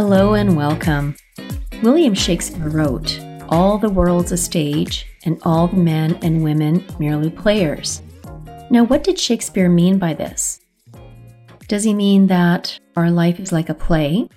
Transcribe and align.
Hello 0.00 0.34
and 0.34 0.56
welcome. 0.56 1.16
William 1.82 2.14
Shakespeare 2.14 2.68
wrote, 2.68 3.18
All 3.48 3.78
the 3.78 3.90
world's 3.90 4.30
a 4.30 4.36
stage, 4.36 5.08
and 5.24 5.40
all 5.42 5.66
the 5.66 5.76
men 5.76 6.16
and 6.22 6.44
women 6.44 6.84
merely 7.00 7.30
players. 7.30 8.00
Now, 8.70 8.84
what 8.84 9.02
did 9.02 9.18
Shakespeare 9.18 9.68
mean 9.68 9.98
by 9.98 10.14
this? 10.14 10.60
Does 11.66 11.82
he 11.82 11.94
mean 11.94 12.28
that 12.28 12.78
our 12.94 13.10
life 13.10 13.40
is 13.40 13.50
like 13.50 13.68
a 13.68 13.74
play 13.74 14.28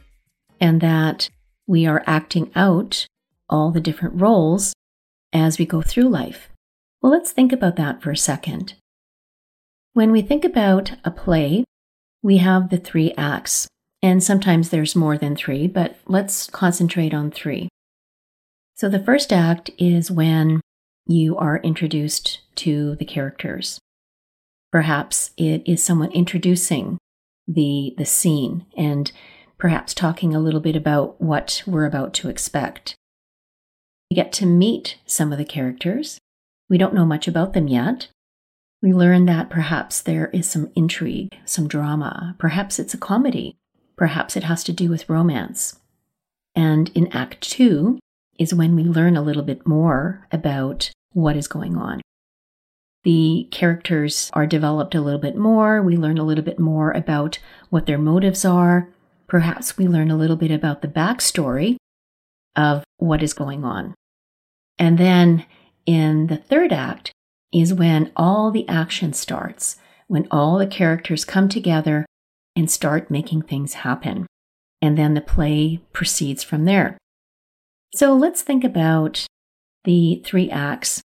and 0.59 0.81
that 0.81 1.29
we 1.67 1.85
are 1.85 2.03
acting 2.07 2.51
out 2.55 3.05
all 3.47 3.69
the 3.69 3.79
different 3.79 4.19
roles 4.19 4.73
as 5.31 5.59
we 5.59 5.67
go 5.67 5.83
through 5.83 6.09
life? 6.09 6.49
Well, 7.03 7.11
let's 7.11 7.31
think 7.31 7.53
about 7.53 7.75
that 7.75 8.01
for 8.01 8.09
a 8.09 8.17
second. 8.17 8.73
When 9.93 10.11
we 10.11 10.23
think 10.23 10.43
about 10.43 10.93
a 11.05 11.11
play, 11.11 11.65
we 12.23 12.37
have 12.37 12.71
the 12.71 12.79
three 12.79 13.13
acts 13.15 13.67
and 14.01 14.23
sometimes 14.23 14.69
there's 14.69 14.95
more 14.95 15.17
than 15.17 15.35
three, 15.35 15.67
but 15.67 15.97
let's 16.07 16.47
concentrate 16.47 17.13
on 17.13 17.31
three. 17.31 17.69
So 18.75 18.89
the 18.89 19.03
first 19.03 19.31
act 19.31 19.69
is 19.77 20.09
when 20.09 20.61
you 21.05 21.37
are 21.37 21.57
introduced 21.57 22.39
to 22.55 22.95
the 22.95 23.05
characters. 23.05 23.79
Perhaps 24.71 25.31
it 25.37 25.61
is 25.65 25.83
someone 25.83 26.11
introducing 26.11 26.97
the, 27.47 27.93
the 27.97 28.05
scene 28.05 28.65
and 28.75 29.11
perhaps 29.57 29.93
talking 29.93 30.33
a 30.33 30.39
little 30.39 30.59
bit 30.59 30.75
about 30.75 31.21
what 31.21 31.61
we're 31.67 31.85
about 31.85 32.13
to 32.15 32.29
expect. 32.29 32.95
We 34.09 34.15
get 34.15 34.31
to 34.33 34.45
meet 34.45 34.97
some 35.05 35.31
of 35.31 35.37
the 35.37 35.45
characters. 35.45 36.17
We 36.69 36.77
don't 36.77 36.95
know 36.95 37.05
much 37.05 37.27
about 37.27 37.53
them 37.53 37.67
yet. 37.67 38.07
We 38.81 38.93
learn 38.93 39.25
that 39.27 39.49
perhaps 39.49 40.01
there 40.01 40.27
is 40.27 40.49
some 40.49 40.71
intrigue, 40.75 41.37
some 41.45 41.67
drama. 41.67 42.35
Perhaps 42.39 42.79
it's 42.79 42.95
a 42.95 42.97
comedy. 42.97 43.57
Perhaps 44.01 44.35
it 44.35 44.45
has 44.45 44.63
to 44.63 44.73
do 44.73 44.89
with 44.89 45.07
romance. 45.07 45.79
And 46.55 46.89
in 46.95 47.05
Act 47.15 47.39
Two 47.39 47.99
is 48.39 48.51
when 48.51 48.75
we 48.75 48.81
learn 48.81 49.15
a 49.15 49.21
little 49.21 49.43
bit 49.43 49.67
more 49.67 50.25
about 50.31 50.89
what 51.13 51.35
is 51.37 51.47
going 51.47 51.77
on. 51.77 52.01
The 53.03 53.47
characters 53.51 54.31
are 54.33 54.47
developed 54.47 54.95
a 54.95 55.01
little 55.01 55.19
bit 55.19 55.37
more. 55.37 55.83
We 55.83 55.97
learn 55.97 56.17
a 56.17 56.23
little 56.23 56.43
bit 56.43 56.57
more 56.57 56.89
about 56.93 57.37
what 57.69 57.85
their 57.85 57.99
motives 57.99 58.43
are. 58.43 58.89
Perhaps 59.27 59.77
we 59.77 59.87
learn 59.87 60.09
a 60.09 60.17
little 60.17 60.35
bit 60.35 60.49
about 60.49 60.81
the 60.81 60.87
backstory 60.87 61.75
of 62.55 62.83
what 62.97 63.21
is 63.21 63.35
going 63.35 63.63
on. 63.63 63.93
And 64.79 64.97
then 64.97 65.45
in 65.85 66.25
the 66.25 66.37
third 66.37 66.73
act 66.73 67.11
is 67.53 67.71
when 67.71 68.11
all 68.15 68.49
the 68.49 68.67
action 68.67 69.13
starts, 69.13 69.75
when 70.07 70.27
all 70.31 70.57
the 70.57 70.65
characters 70.65 71.23
come 71.23 71.47
together 71.47 72.07
and 72.55 72.69
start 72.69 73.11
making 73.11 73.43
things 73.43 73.75
happen. 73.75 74.27
And 74.81 74.97
then 74.97 75.13
the 75.13 75.21
play 75.21 75.81
proceeds 75.93 76.43
from 76.43 76.65
there. 76.65 76.97
So 77.93 78.13
let's 78.13 78.41
think 78.41 78.63
about 78.63 79.25
the 79.83 80.21
three 80.25 80.49
acts 80.49 81.01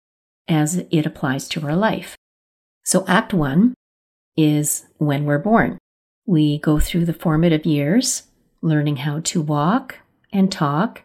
as 0.47 0.83
it 0.91 1.06
applies 1.06 1.47
to 1.50 1.66
our 1.66 1.75
life. 1.75 2.16
So, 2.83 3.03
Act 3.07 3.33
One 3.33 3.73
is 4.38 4.85
when 4.97 5.25
we're 5.25 5.39
born. 5.39 5.79
We 6.28 6.59
go 6.59 6.79
through 6.79 7.06
the 7.06 7.13
formative 7.13 7.66
years, 7.66 8.23
learning 8.62 8.97
how 8.97 9.22
to 9.22 9.41
walk 9.41 10.00
and 10.31 10.51
talk, 10.51 11.01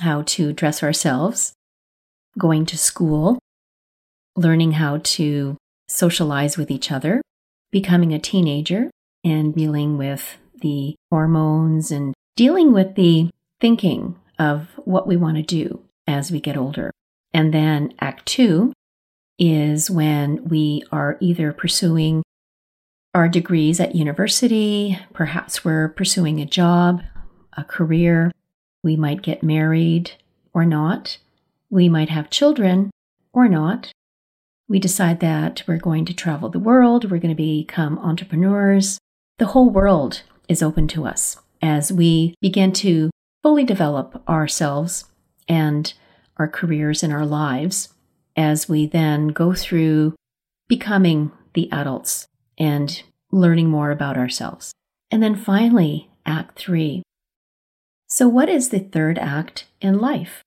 how 0.00 0.22
to 0.22 0.52
dress 0.52 0.82
ourselves, 0.82 1.52
going 2.38 2.66
to 2.66 2.78
school, 2.78 3.38
learning 4.36 4.72
how 4.72 4.98
to 5.02 5.56
socialize 5.88 6.56
with 6.56 6.70
each 6.70 6.92
other, 6.92 7.22
becoming 7.70 8.12
a 8.12 8.18
teenager, 8.18 8.90
and 9.26 9.56
dealing 9.56 9.98
with 9.98 10.38
the 10.62 10.94
hormones 11.10 11.90
and 11.90 12.14
dealing 12.36 12.72
with 12.72 12.94
the 12.94 13.28
thinking 13.60 14.14
of 14.38 14.68
what 14.84 15.08
we 15.08 15.16
want 15.16 15.36
to 15.36 15.42
do 15.42 15.80
as 16.06 16.30
we 16.30 16.38
get 16.38 16.56
older. 16.56 16.92
And 17.34 17.52
then 17.52 17.92
Act 18.00 18.24
Two 18.24 18.72
is 19.36 19.90
when 19.90 20.48
we 20.48 20.84
are 20.92 21.18
either 21.20 21.52
pursuing 21.52 22.22
our 23.14 23.28
degrees 23.28 23.80
at 23.80 23.96
university, 23.96 24.96
perhaps 25.12 25.64
we're 25.64 25.88
pursuing 25.88 26.40
a 26.40 26.46
job, 26.46 27.02
a 27.56 27.64
career, 27.64 28.30
we 28.84 28.94
might 28.94 29.22
get 29.22 29.42
married 29.42 30.12
or 30.54 30.64
not, 30.64 31.18
we 31.68 31.88
might 31.88 32.10
have 32.10 32.30
children 32.30 32.92
or 33.32 33.48
not. 33.48 33.90
We 34.68 34.78
decide 34.78 35.18
that 35.20 35.64
we're 35.66 35.78
going 35.78 36.04
to 36.04 36.14
travel 36.14 36.48
the 36.48 36.60
world, 36.60 37.10
we're 37.10 37.18
going 37.18 37.34
to 37.34 37.42
become 37.42 37.98
entrepreneurs, 37.98 38.98
the 39.38 39.46
whole 39.46 39.70
world 39.70 40.22
is 40.48 40.62
open 40.62 40.88
to 40.88 41.04
us 41.04 41.36
as 41.60 41.92
we 41.92 42.34
begin 42.40 42.72
to 42.72 43.10
fully 43.42 43.64
develop 43.64 44.22
ourselves 44.28 45.04
and 45.48 45.92
our 46.38 46.48
careers 46.48 47.02
and 47.02 47.12
our 47.12 47.26
lives 47.26 47.92
as 48.36 48.68
we 48.68 48.86
then 48.86 49.28
go 49.28 49.54
through 49.54 50.14
becoming 50.68 51.32
the 51.54 51.70
adults 51.72 52.26
and 52.58 53.02
learning 53.30 53.68
more 53.68 53.90
about 53.90 54.16
ourselves. 54.16 54.72
And 55.10 55.22
then 55.22 55.36
finally, 55.36 56.10
Act 56.24 56.58
Three. 56.58 57.02
So, 58.08 58.28
what 58.28 58.48
is 58.48 58.70
the 58.70 58.80
third 58.80 59.18
act 59.18 59.66
in 59.80 59.98
life? 59.98 60.42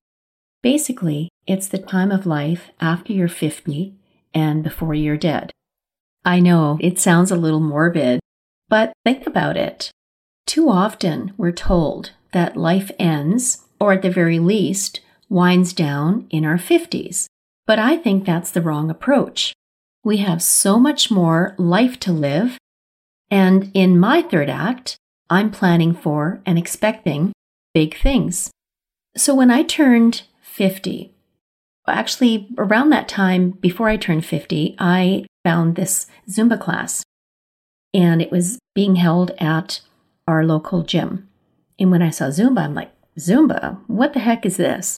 Basically, 0.62 1.30
it's 1.48 1.68
the 1.68 1.78
time 1.78 2.12
of 2.12 2.26
life 2.26 2.72
after 2.82 3.14
you're 3.14 3.28
50 3.28 3.94
and 4.34 4.64
before 4.64 4.94
you're 4.94 5.18
dead. 5.18 5.52
I 6.26 6.40
know 6.40 6.78
it 6.82 7.00
sounds 7.00 7.32
a 7.32 7.38
little 7.38 7.62
morbid, 7.62 8.20
but 8.70 8.94
think 9.04 9.28
about 9.28 9.58
it. 9.58 9.92
Too 10.46 10.70
often 10.70 11.34
we're 11.38 11.52
told 11.52 12.12
that 12.32 12.56
life 12.56 12.92
ends, 12.98 13.66
or 13.80 13.94
at 13.94 14.02
the 14.02 14.12
very 14.12 14.40
least, 14.40 15.02
winds 15.28 15.74
down 15.74 16.28
in 16.30 16.46
our 16.46 16.58
50s. 16.58 17.28
But 17.68 17.80
I 17.80 17.98
think 17.98 18.26
that's 18.26 18.52
the 18.52 18.62
wrong 18.62 18.90
approach. 18.90 19.54
We 20.04 20.18
have 20.18 20.42
so 20.42 20.80
much 20.80 21.12
more 21.12 21.56
life 21.58 22.00
to 22.02 22.12
live. 22.12 22.58
And 23.30 23.70
in 23.74 24.00
my 24.00 24.22
third 24.22 24.50
act, 24.50 24.96
I'm 25.30 25.52
planning 25.52 25.94
for 25.94 26.42
and 26.46 26.58
expecting 26.58 27.34
big 27.74 27.98
things. 27.98 28.50
So 29.16 29.36
when 29.36 29.52
I 29.52 29.64
turned 29.64 30.24
50, 30.42 31.14
actually 31.88 32.48
around 32.58 32.90
that 32.90 33.08
time 33.08 33.52
before 33.52 33.90
I 33.90 33.98
turned 33.98 34.26
50, 34.26 34.76
I 34.80 35.26
found 35.44 35.76
this 35.76 36.08
Zumba 36.28 36.60
class 36.60 37.04
and 37.94 38.22
it 38.22 38.32
was 38.32 38.60
being 38.76 38.96
held 38.96 39.32
at 39.40 39.82
our 40.28 40.46
local 40.46 40.84
gym. 40.84 41.28
And 41.80 41.92
when 41.92 42.02
I 42.02 42.10
saw 42.10 42.26
Zumba, 42.26 42.62
I'm 42.62 42.76
like, 42.76 42.92
Zumba? 43.18 43.80
What 43.88 44.14
the 44.14 44.20
heck 44.20 44.46
is 44.46 44.58
this? 44.58 44.98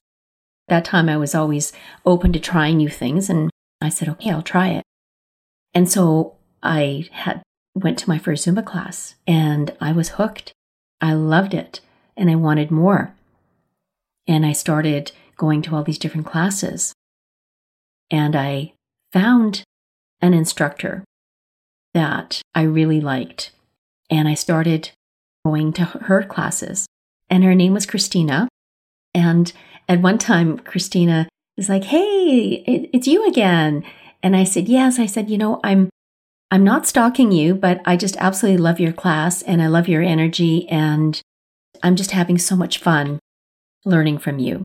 That 0.67 0.85
time 0.85 1.09
I 1.09 1.17
was 1.17 1.35
always 1.35 1.73
open 2.05 2.33
to 2.33 2.39
trying 2.39 2.77
new 2.77 2.89
things, 2.89 3.29
and 3.29 3.49
I 3.81 3.89
said, 3.89 4.07
okay, 4.09 4.29
I'll 4.31 4.41
try 4.41 4.69
it. 4.69 4.83
And 5.73 5.89
so 5.89 6.35
I 6.61 7.09
had 7.11 7.41
went 7.73 7.97
to 7.99 8.09
my 8.09 8.17
first 8.17 8.45
Zumba 8.45 8.65
class 8.65 9.15
and 9.25 9.75
I 9.79 9.91
was 9.91 10.09
hooked. 10.09 10.51
I 10.99 11.13
loved 11.13 11.53
it 11.53 11.79
and 12.17 12.29
I 12.29 12.35
wanted 12.35 12.69
more. 12.69 13.13
And 14.27 14.45
I 14.45 14.51
started 14.51 15.11
going 15.37 15.61
to 15.63 15.75
all 15.75 15.83
these 15.83 15.97
different 15.97 16.27
classes. 16.27 16.93
And 18.11 18.35
I 18.35 18.73
found 19.11 19.63
an 20.21 20.33
instructor 20.33 21.03
that 21.93 22.41
I 22.55 22.63
really 22.63 23.01
liked. 23.01 23.51
And 24.09 24.27
I 24.27 24.33
started 24.33 24.91
going 25.45 25.73
to 25.73 25.85
her 25.85 26.23
classes. 26.23 26.85
And 27.29 27.43
her 27.43 27.55
name 27.55 27.73
was 27.73 27.85
Christina. 27.85 28.47
And 29.13 29.51
at 29.87 30.01
one 30.01 30.17
time, 30.17 30.59
Christina 30.59 31.27
was 31.57 31.69
like, 31.69 31.85
Hey, 31.85 32.63
it, 32.67 32.89
it's 32.93 33.07
you 33.07 33.27
again. 33.27 33.83
And 34.21 34.35
I 34.35 34.43
said, 34.43 34.67
Yes. 34.67 34.99
I 34.99 35.05
said, 35.05 35.29
You 35.29 35.37
know, 35.37 35.59
I'm. 35.63 35.89
I'm 36.53 36.65
not 36.65 36.85
stalking 36.85 37.31
you, 37.31 37.55
but 37.55 37.79
I 37.85 37.95
just 37.95 38.17
absolutely 38.17 38.57
love 38.57 38.77
your 38.77 38.91
class 38.91 39.41
and 39.41 39.61
I 39.61 39.67
love 39.67 39.87
your 39.87 40.01
energy 40.01 40.67
and 40.67 41.21
I'm 41.81 41.95
just 41.95 42.11
having 42.11 42.37
so 42.37 42.57
much 42.57 42.77
fun 42.77 43.19
learning 43.85 44.17
from 44.17 44.37
you. 44.37 44.61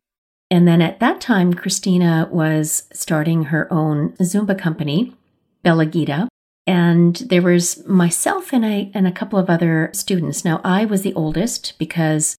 And 0.50 0.66
then 0.66 0.82
at 0.82 1.00
that 1.00 1.20
time, 1.20 1.54
Christina 1.54 2.28
was 2.30 2.88
starting 2.92 3.44
her 3.44 3.72
own 3.72 4.12
Zumba 4.14 4.58
company, 4.58 5.14
Bella 5.62 5.86
Gita. 5.86 6.28
And 6.66 7.16
there 7.16 7.42
was 7.42 7.86
myself 7.86 8.52
and 8.52 8.66
I 8.66 8.90
and 8.92 9.06
a 9.06 9.12
couple 9.12 9.38
of 9.38 9.48
other 9.48 9.90
students. 9.92 10.44
Now 10.44 10.60
I 10.64 10.84
was 10.84 11.02
the 11.02 11.14
oldest 11.14 11.78
because 11.78 12.36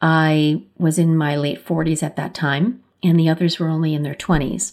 I 0.00 0.62
was 0.78 0.98
in 0.98 1.16
my 1.16 1.36
late 1.36 1.64
40s 1.64 2.02
at 2.02 2.16
that 2.16 2.34
time, 2.34 2.82
and 3.02 3.18
the 3.18 3.28
others 3.28 3.58
were 3.58 3.68
only 3.68 3.94
in 3.94 4.02
their 4.02 4.14
20s. 4.14 4.72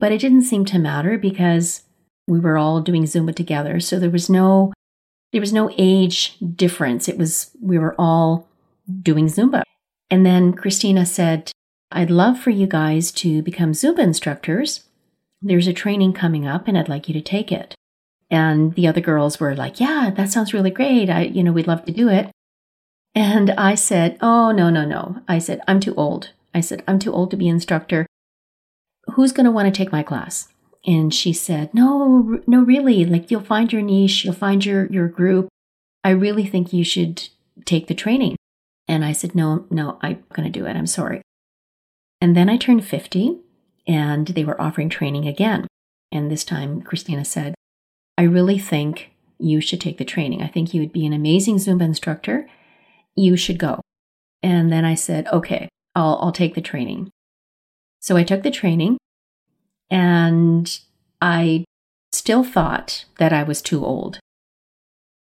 But 0.00 0.12
it 0.12 0.20
didn't 0.20 0.42
seem 0.42 0.64
to 0.66 0.78
matter 0.78 1.18
because 1.18 1.82
we 2.26 2.38
were 2.38 2.56
all 2.56 2.80
doing 2.80 3.04
Zumba 3.04 3.34
together. 3.34 3.80
So 3.80 3.98
there 3.98 4.10
was 4.10 4.30
no 4.30 4.72
there 5.32 5.40
was 5.40 5.52
no 5.52 5.68
age 5.76 6.36
difference. 6.54 7.08
It 7.08 7.18
was 7.18 7.50
we 7.60 7.78
were 7.78 7.94
all 7.98 8.48
doing 9.02 9.26
Zumba. 9.26 9.62
And 10.10 10.24
then 10.24 10.52
Christina 10.52 11.04
said, 11.04 11.50
I'd 11.90 12.10
love 12.10 12.38
for 12.38 12.50
you 12.50 12.66
guys 12.66 13.10
to 13.12 13.42
become 13.42 13.72
Zumba 13.72 14.00
instructors. 14.00 14.84
There's 15.42 15.66
a 15.66 15.72
training 15.72 16.12
coming 16.12 16.46
up 16.46 16.68
and 16.68 16.78
I'd 16.78 16.88
like 16.88 17.08
you 17.08 17.14
to 17.14 17.20
take 17.20 17.50
it. 17.50 17.74
And 18.30 18.74
the 18.74 18.86
other 18.86 19.00
girls 19.00 19.38
were 19.38 19.54
like, 19.54 19.80
Yeah, 19.80 20.10
that 20.16 20.30
sounds 20.30 20.54
really 20.54 20.70
great. 20.70 21.10
I, 21.10 21.22
you 21.22 21.42
know, 21.42 21.52
we'd 21.52 21.66
love 21.66 21.84
to 21.84 21.92
do 21.92 22.08
it. 22.08 22.30
And 23.14 23.50
I 23.52 23.74
said, 23.74 24.18
Oh, 24.20 24.50
no, 24.50 24.70
no, 24.70 24.84
no. 24.84 25.22
I 25.28 25.38
said, 25.38 25.60
I'm 25.68 25.80
too 25.80 25.94
old. 25.94 26.30
I 26.54 26.60
said, 26.60 26.82
I'm 26.86 26.98
too 26.98 27.12
old 27.12 27.30
to 27.30 27.36
be 27.36 27.48
instructor. 27.48 28.06
Who's 29.14 29.32
going 29.32 29.44
to 29.44 29.52
want 29.52 29.72
to 29.72 29.76
take 29.76 29.92
my 29.92 30.02
class? 30.02 30.48
And 30.86 31.12
she 31.14 31.32
said, 31.32 31.72
No, 31.72 32.40
no, 32.46 32.60
really. 32.62 33.04
Like, 33.04 33.30
you'll 33.30 33.40
find 33.40 33.72
your 33.72 33.82
niche, 33.82 34.24
you'll 34.24 34.34
find 34.34 34.64
your, 34.64 34.86
your 34.86 35.08
group. 35.08 35.48
I 36.02 36.10
really 36.10 36.46
think 36.46 36.72
you 36.72 36.84
should 36.84 37.28
take 37.64 37.86
the 37.86 37.94
training. 37.94 38.36
And 38.88 39.04
I 39.04 39.12
said, 39.12 39.34
No, 39.34 39.66
no, 39.70 39.98
I'm 40.02 40.24
going 40.32 40.50
to 40.50 40.58
do 40.58 40.66
it. 40.66 40.76
I'm 40.76 40.86
sorry. 40.86 41.22
And 42.20 42.36
then 42.36 42.48
I 42.48 42.56
turned 42.56 42.84
50 42.84 43.38
and 43.86 44.28
they 44.28 44.44
were 44.44 44.60
offering 44.60 44.88
training 44.88 45.26
again. 45.26 45.66
And 46.10 46.30
this 46.30 46.44
time, 46.44 46.80
Christina 46.82 47.24
said, 47.24 47.54
I 48.16 48.22
really 48.22 48.58
think 48.58 49.10
you 49.38 49.60
should 49.60 49.80
take 49.80 49.98
the 49.98 50.04
training. 50.04 50.42
I 50.42 50.46
think 50.46 50.72
you 50.72 50.80
would 50.80 50.92
be 50.92 51.06
an 51.06 51.12
amazing 51.12 51.56
Zumba 51.56 51.82
instructor. 51.82 52.48
You 53.16 53.36
should 53.36 53.58
go. 53.58 53.80
And 54.42 54.72
then 54.72 54.84
I 54.84 54.94
said, 54.94 55.26
okay, 55.28 55.68
I'll, 55.94 56.18
I'll 56.20 56.32
take 56.32 56.54
the 56.54 56.60
training. 56.60 57.10
So 58.00 58.16
I 58.16 58.24
took 58.24 58.42
the 58.42 58.50
training 58.50 58.98
and 59.90 60.78
I 61.20 61.64
still 62.12 62.44
thought 62.44 63.04
that 63.18 63.32
I 63.32 63.42
was 63.42 63.62
too 63.62 63.84
old. 63.84 64.20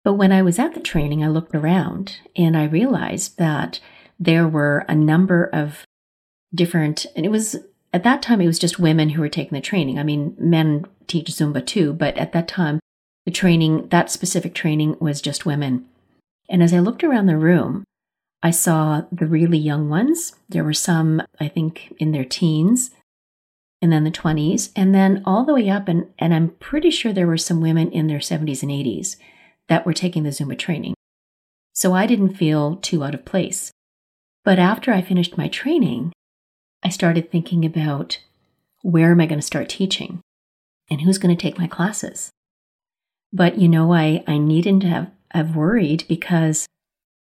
But 0.05 0.15
when 0.15 0.31
I 0.31 0.43
was 0.43 0.59
at 0.59 0.75
the 0.75 0.81
training, 0.81 1.25
I 1.25 1.29
looked 1.29 1.55
around 1.55 2.19
and 2.37 2.57
I 2.57 2.65
realized 2.65 3.39
that 3.39 3.81
there 4.21 4.47
were 4.47 4.85
a 4.89 4.95
number 4.95 5.45
of 5.45 5.85
different, 6.55 7.07
and 7.17 7.27
it 7.27 7.31
was 7.31 7.57
at 7.97 8.05
that 8.05 8.23
time, 8.23 8.41
it 8.41 8.47
was 8.47 8.59
just 8.59 8.79
women 8.79 9.11
who 9.11 9.21
were 9.21 9.29
taking 9.29 9.55
the 9.55 9.61
training. 9.61 9.99
I 9.99 10.03
mean, 10.03 10.37
men 10.39 10.85
teach 11.07 11.29
Zumba 11.29 11.65
too, 11.65 11.93
but 11.93 12.17
at 12.19 12.33
that 12.33 12.47
time, 12.47 12.79
the 13.25 13.33
training, 13.33 13.89
that 13.89 14.11
specific 14.11 14.55
training 14.55 14.97
was 15.01 15.21
just 15.21 15.47
women. 15.47 15.87
And 16.49 16.63
as 16.63 16.75
I 16.75 16.79
looked 16.79 17.03
around 17.03 17.27
the 17.27 17.39
room, 17.39 17.85
I 18.43 18.51
saw 18.51 19.03
the 19.11 19.27
really 19.27 19.59
young 19.59 19.89
ones. 19.89 20.37
There 20.49 20.63
were 20.63 20.75
some, 20.75 21.23
I 21.41 21.49
think, 21.49 21.95
in 21.99 22.13
their 22.13 22.25
teens 22.25 22.91
and 23.83 23.93
then 23.93 24.05
the 24.05 24.11
20s, 24.11 24.71
and 24.75 24.95
then 24.95 25.23
all 25.27 25.45
the 25.45 25.55
way 25.55 25.69
up. 25.69 25.89
And, 25.89 26.07
and 26.19 26.35
I'm 26.35 26.51
pretty 26.61 26.91
sure 26.91 27.13
there 27.13 27.27
were 27.27 27.37
some 27.37 27.61
women 27.61 27.91
in 27.91 28.07
their 28.07 28.19
70s 28.19 28.63
and 28.63 28.71
80s 28.71 29.17
that 29.69 29.85
were 29.85 29.93
taking 29.93 30.23
the 30.23 30.31
Zumba 30.31 30.59
training. 30.59 30.95
So 31.73 31.93
I 31.93 32.07
didn't 32.07 32.35
feel 32.35 32.77
too 32.77 33.05
out 33.05 33.15
of 33.15 33.25
place. 33.25 33.71
But 34.45 34.59
after 34.59 34.93
I 34.93 35.03
finished 35.03 35.37
my 35.37 35.49
training, 35.49 36.13
I 36.87 36.89
started 36.89 37.33
thinking 37.33 37.65
about 37.65 38.21
where 38.83 39.11
am 39.11 39.21
I 39.21 39.27
going 39.27 39.41
to 39.41 39.45
start 39.45 39.69
teaching 39.69 40.21
and 40.89 41.01
who's 41.01 41.19
going 41.19 41.37
to 41.37 41.43
take 41.43 41.59
my 41.59 41.67
classes. 41.67 42.31
But 43.33 43.59
you 43.59 43.69
know, 43.69 43.93
I, 43.93 44.23
I 44.29 44.39
needn't 44.39 44.85
have, 44.85 45.11
have 45.33 45.57
worried 45.57 46.05
because 46.07 46.69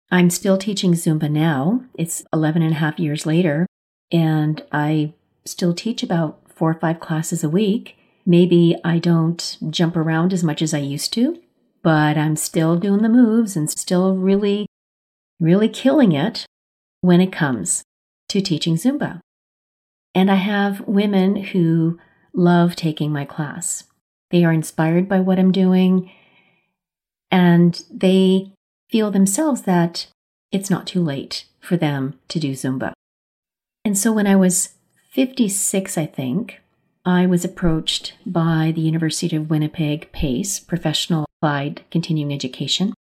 I'm 0.10 0.32
still 0.32 0.58
teaching 0.58 0.94
Zumba 0.94 1.30
now. 1.30 1.84
It's 1.94 2.24
11 2.34 2.64
and 2.64 2.72
a 2.72 2.78
half 2.78 2.98
years 2.98 3.28
later, 3.28 3.68
and 4.12 4.64
I 4.72 5.14
still 5.46 5.76
teach 5.76 6.02
about 6.02 6.40
four 6.50 6.72
or 6.72 6.80
five 6.80 7.00
classes 7.00 7.44
a 7.44 7.50
week. 7.50 7.96
Maybe 8.26 8.76
I 8.84 8.98
don't 8.98 9.60
jump 9.70 9.96
around 9.96 10.34
as 10.34 10.44
much 10.44 10.64
as 10.64 10.74
I 10.74 10.80
used 10.80 11.14
to, 11.14 11.40
but 11.84 12.18
I'm 12.18 12.38
still 12.38 12.76
doing 12.76 13.04
the 13.04 13.08
moves 13.08 13.56
and 13.56 13.70
still 13.70 14.16
really, 14.16 14.66
really 15.40 15.70
killing 15.70 16.12
it 16.12 16.48
when 17.02 17.22
it 17.22 17.32
comes 17.32 17.84
to 18.30 18.42
teaching 18.42 18.78
Zumba. 18.78 19.22
And 20.16 20.30
I 20.30 20.36
have 20.36 20.82
women 20.88 21.36
who 21.36 22.00
love 22.34 22.76
taking 22.76 23.12
my 23.12 23.26
class. 23.26 23.86
They 24.32 24.44
are 24.44 24.54
inspired 24.54 25.08
by 25.08 25.20
what 25.20 25.40
I'm 25.40 25.52
doing 25.52 26.12
and 27.32 27.84
they 27.92 28.52
feel 28.92 29.10
themselves 29.10 29.64
that 29.64 30.06
it's 30.52 30.70
not 30.70 30.86
too 30.86 31.02
late 31.02 31.46
for 31.60 31.76
them 31.76 32.20
to 32.28 32.40
do 32.40 32.52
Zumba. 32.52 32.94
And 33.84 33.98
so 33.98 34.12
when 34.12 34.28
I 34.28 34.36
was 34.36 34.76
56, 35.12 35.98
I 35.98 36.06
think, 36.06 36.62
I 37.06 37.26
was 37.26 37.44
approached 37.44 38.14
by 38.26 38.72
the 38.74 38.82
University 38.82 39.36
of 39.36 39.50
Winnipeg 39.50 40.12
PACE, 40.12 40.60
Professional 40.60 41.26
Applied 41.42 41.82
Continuing 41.92 42.32
Education, 42.32 42.94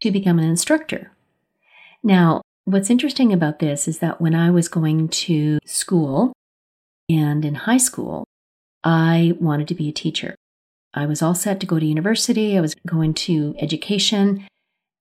to 0.00 0.10
become 0.10 0.38
an 0.38 0.44
instructor. 0.44 1.10
Now, 2.02 2.40
what's 2.64 2.88
interesting 2.88 3.32
about 3.32 3.58
this 3.58 3.86
is 3.86 3.98
that 3.98 4.20
when 4.20 4.34
I 4.34 4.50
was 4.50 4.68
going 4.68 5.08
to 5.08 5.58
school, 5.66 6.32
and 7.08 7.44
in 7.44 7.54
high 7.54 7.78
school, 7.78 8.24
I 8.84 9.34
wanted 9.40 9.68
to 9.68 9.74
be 9.74 9.88
a 9.88 9.92
teacher. 9.92 10.34
I 10.94 11.06
was 11.06 11.22
all 11.22 11.34
set 11.34 11.60
to 11.60 11.66
go 11.66 11.78
to 11.78 11.86
university, 11.86 12.56
I 12.56 12.60
was 12.60 12.74
going 12.86 13.14
to 13.14 13.54
education 13.58 14.46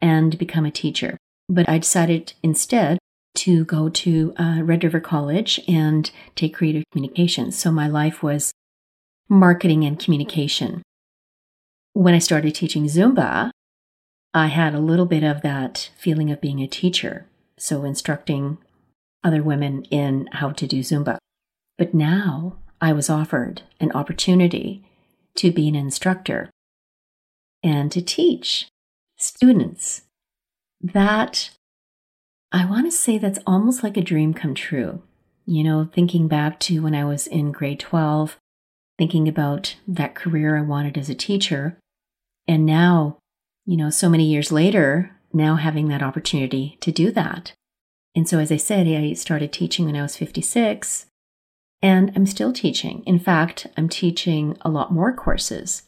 and 0.02 0.38
become 0.38 0.66
a 0.66 0.72
teacher. 0.72 1.18
But 1.50 1.68
I 1.68 1.80
decided 1.80 2.34
instead 2.42 2.98
to 3.36 3.66
go 3.66 3.90
to 3.90 4.34
uh, 4.38 4.62
Red 4.64 4.84
River 4.84 5.00
College 5.00 5.60
and 5.68 6.10
take 6.36 6.56
creative 6.56 6.84
communications. 6.92 7.58
So 7.58 7.72
my 7.72 7.88
life 7.88 8.24
was 8.24 8.52
marketing 9.30 9.84
and 9.84 10.00
communication. 10.00 10.82
When 11.94 12.14
I 12.14 12.20
started 12.20 12.56
teaching 12.56 12.86
Zumba, 12.86 13.52
I 14.34 14.48
had 14.48 14.74
a 14.74 14.80
little 14.80 15.06
bit 15.06 15.24
of 15.24 15.42
that 15.42 15.92
feeling 15.98 16.32
of 16.32 16.42
being 16.42 16.62
a 16.62 16.68
teacher. 16.68 17.26
So 17.58 17.84
instructing 17.84 18.58
other 19.24 19.44
women 19.44 19.84
in 19.92 20.28
how 20.34 20.52
to 20.52 20.68
do 20.68 20.80
Zumba. 20.80 21.18
But 21.82 21.96
now 21.96 22.58
I 22.80 22.94
was 22.94 23.10
offered 23.10 23.64
an 23.80 23.92
opportunity 23.94 24.84
to 25.34 25.50
be 25.52 25.68
an 25.68 25.74
instructor 25.74 26.52
and 27.64 27.92
to 27.92 28.04
teach 28.04 28.68
students. 29.18 30.04
That 30.80 31.50
I 32.52 32.66
want 32.66 32.86
to 32.86 32.92
say 32.92 33.18
that's 33.18 33.40
almost 33.48 33.82
like 33.82 33.98
a 33.98 34.04
dream 34.04 34.36
come 34.36 34.54
true. 34.54 35.02
You 35.48 35.64
know, 35.64 35.90
thinking 35.92 36.28
back 36.28 36.60
to 36.60 36.84
when 36.84 36.94
I 36.94 37.04
was 37.04 37.26
in 37.26 37.52
grade 37.52 37.80
12, 37.80 38.38
thinking 39.00 39.28
about 39.28 39.76
that 39.88 40.14
career 40.14 40.56
I 40.56 40.62
wanted 40.62 41.00
as 41.00 41.10
a 41.10 41.16
teacher. 41.16 41.80
And 42.48 42.64
now, 42.64 43.18
you 43.66 43.76
know, 43.76 43.90
so 43.90 44.08
many 44.08 44.26
years 44.26 44.52
later, 44.52 45.16
now 45.34 45.56
having 45.56 45.88
that 45.88 46.04
opportunity 46.04 46.78
to 46.82 46.92
do 46.92 47.10
that. 47.14 47.54
And 48.16 48.30
so, 48.30 48.38
as 48.38 48.52
I 48.52 48.58
said, 48.58 48.86
I 48.86 49.14
started 49.14 49.52
teaching 49.52 49.88
when 49.88 49.96
I 49.96 50.04
was 50.04 50.16
56. 50.16 51.08
And 51.82 52.12
I'm 52.16 52.26
still 52.26 52.54
teaching. 52.54 53.04
In 53.06 53.20
fact, 53.20 53.68
I'm 53.76 53.90
teaching 53.90 54.58
a 54.62 54.70
lot 54.70 54.94
more 54.94 55.14
courses 55.14 55.84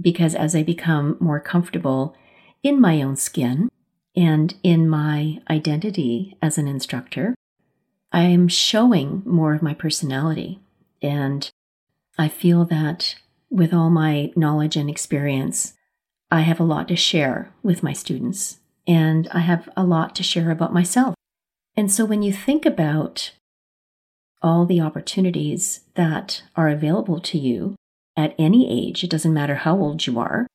because 0.00 0.34
as 0.34 0.54
I 0.54 0.62
become 0.62 1.16
more 1.20 1.40
comfortable 1.40 2.16
in 2.62 2.80
my 2.80 3.02
own 3.02 3.16
skin 3.16 3.68
and 4.16 4.54
in 4.62 4.88
my 4.88 5.38
identity 5.48 6.36
as 6.42 6.58
an 6.58 6.66
instructor, 6.66 7.34
I 8.10 8.22
am 8.22 8.48
showing 8.48 9.22
more 9.24 9.54
of 9.54 9.62
my 9.62 9.74
personality. 9.74 10.60
And 11.02 11.48
I 12.18 12.28
feel 12.28 12.64
that 12.66 13.16
with 13.50 13.72
all 13.72 13.90
my 13.90 14.32
knowledge 14.34 14.76
and 14.76 14.90
experience, 14.90 15.74
I 16.30 16.40
have 16.40 16.60
a 16.60 16.64
lot 16.64 16.88
to 16.88 16.96
share 16.96 17.52
with 17.62 17.82
my 17.82 17.92
students, 17.92 18.58
and 18.86 19.28
I 19.32 19.38
have 19.40 19.68
a 19.76 19.84
lot 19.84 20.14
to 20.16 20.22
share 20.22 20.50
about 20.50 20.74
myself. 20.74 21.14
And 21.76 21.90
so 21.90 22.04
when 22.04 22.22
you 22.22 22.32
think 22.32 22.66
about 22.66 23.32
all 24.42 24.66
the 24.66 24.80
opportunities 24.80 25.80
that 25.94 26.42
are 26.56 26.68
available 26.68 27.20
to 27.20 27.38
you 27.38 27.76
at 28.16 28.34
any 28.38 28.68
age. 28.70 29.02
It 29.02 29.10
doesn't 29.10 29.34
matter 29.34 29.56
how 29.56 29.76
old 29.76 30.06
you 30.06 30.18
are. 30.18 30.46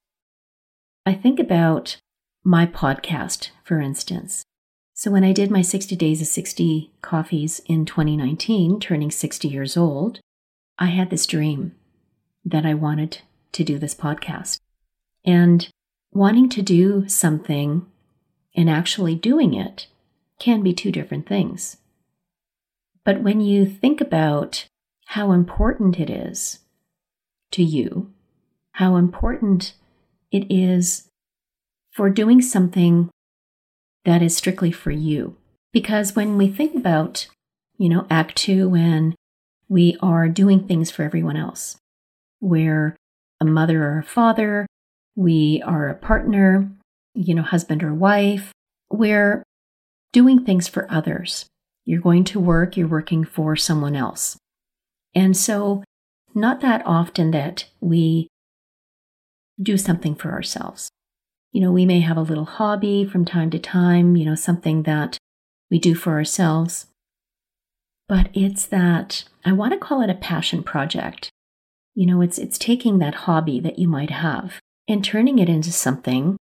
I 1.06 1.14
think 1.14 1.40
about 1.40 1.98
my 2.44 2.66
podcast, 2.66 3.50
for 3.64 3.80
instance. 3.80 4.44
So, 4.94 5.12
when 5.12 5.24
I 5.24 5.34
did 5.34 5.50
my 5.50 5.62
60 5.62 5.96
Days 5.96 6.22
of 6.22 6.28
60 6.28 6.92
Coffees 7.02 7.60
in 7.66 7.86
2019, 7.86 8.80
turning 8.80 9.12
60 9.12 9.48
years 9.48 9.76
old, 9.76 10.20
I 10.78 10.88
had 10.88 11.10
this 11.10 11.26
dream 11.26 11.76
that 12.46 12.66
I 12.66 12.74
wanted 12.74 13.20
to 13.54 13.64
do 13.64 13.78
this 13.78 13.96
podcast. 13.96 14.60
And 15.26 15.70
wanting 16.12 16.50
to 16.50 16.62
do 16.62 17.08
something 17.08 17.86
and 18.56 18.70
actually 18.70 19.16
doing 19.16 19.54
it 19.54 19.88
can 20.40 20.62
be 20.62 20.74
two 20.74 20.92
different 20.92 21.28
things. 21.28 21.78
But 23.06 23.22
when 23.22 23.42
you 23.42 23.66
think 23.66 24.00
about 24.00 24.66
how 25.08 25.32
important 25.32 26.00
it 26.00 26.10
is 26.10 26.60
to 27.52 27.64
you, 27.64 28.12
how 28.74 28.96
important 28.96 29.74
it 30.32 30.52
is 30.52 31.10
for 31.92 32.10
doing 32.10 32.42
something 32.42 33.10
that 34.06 34.22
is 34.22 34.36
strictly 34.36 34.72
for 34.72 34.92
you. 34.92 35.38
Because 35.72 36.16
when 36.16 36.38
we 36.38 36.48
think 36.50 36.76
about, 36.76 37.28
you 37.78 37.90
know, 37.90 38.08
Act 38.10 38.36
Two, 38.36 38.70
when 38.70 39.16
we 39.68 39.98
are 40.02 40.28
doing 40.30 40.68
things 40.68 40.92
for 40.92 41.04
everyone 41.04 41.38
else, 41.38 41.78
we're 42.42 42.96
a 43.40 43.46
mother 43.46 43.84
or 43.84 44.00
a 44.00 44.04
father, 44.04 44.66
we 45.16 45.62
are 45.66 45.90
a 45.90 45.96
partner, 45.96 46.72
you 47.14 47.36
know, 47.36 47.44
husband 47.44 47.84
or 47.84 47.94
wife, 47.94 48.52
we're 48.90 49.44
doing 50.12 50.44
things 50.44 50.68
for 50.68 50.92
others. 50.92 51.46
You're 51.86 52.02
going 52.02 52.24
to 52.26 52.40
work, 52.40 52.78
you're 52.78 52.88
working 52.88 53.24
for 53.24 53.56
someone 53.56 53.96
else. 53.96 54.38
And 55.16 55.36
so, 55.36 55.84
not 56.34 56.62
that 56.62 56.82
often 56.86 57.32
that 57.32 57.66
we 57.80 58.28
do 59.62 59.78
something 59.78 60.16
for 60.16 60.32
ourselves. 60.32 60.90
You 61.52 61.62
know, 61.62 61.72
we 61.72 61.86
may 61.86 62.00
have 62.00 62.18
a 62.18 62.22
little 62.22 62.46
hobby 62.46 63.06
from 63.06 63.26
time 63.26 63.52
to 63.52 63.60
time, 63.60 64.16
you 64.16 64.26
know, 64.26 64.36
something 64.36 64.84
that 64.84 65.18
we 65.70 65.78
do 65.78 65.94
for 65.94 66.14
ourselves. 66.14 66.88
But 68.08 68.30
it's 68.34 68.66
that 68.68 69.24
I 69.46 69.52
want 69.52 69.74
to 69.74 69.80
call 69.80 70.02
it 70.02 70.10
a 70.10 70.16
passion 70.16 70.64
project. 70.64 71.30
You 71.96 72.08
know, 72.08 72.22
it's 72.22 72.40
it's 72.40 72.58
taking 72.58 73.00
that 73.00 73.16
hobby 73.16 73.60
that 73.60 73.78
you 73.78 73.88
might 73.88 74.10
have 74.10 74.60
and 74.88 75.06
turning 75.06 75.38
it 75.40 75.48
into 75.48 75.72
something 75.72 76.38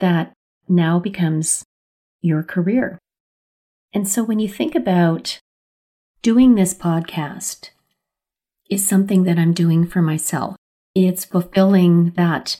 that 0.00 0.32
now 0.68 0.98
becomes 0.98 1.64
your 2.20 2.42
career. 2.42 2.98
And 3.96 4.06
so 4.06 4.22
when 4.22 4.38
you 4.38 4.46
think 4.46 4.74
about 4.74 5.38
doing 6.20 6.54
this 6.54 6.74
podcast 6.74 7.70
is 8.68 8.86
something 8.86 9.22
that 9.22 9.38
I'm 9.38 9.54
doing 9.54 9.86
for 9.86 10.02
myself. 10.02 10.54
It's 10.94 11.24
fulfilling 11.24 12.10
that 12.10 12.58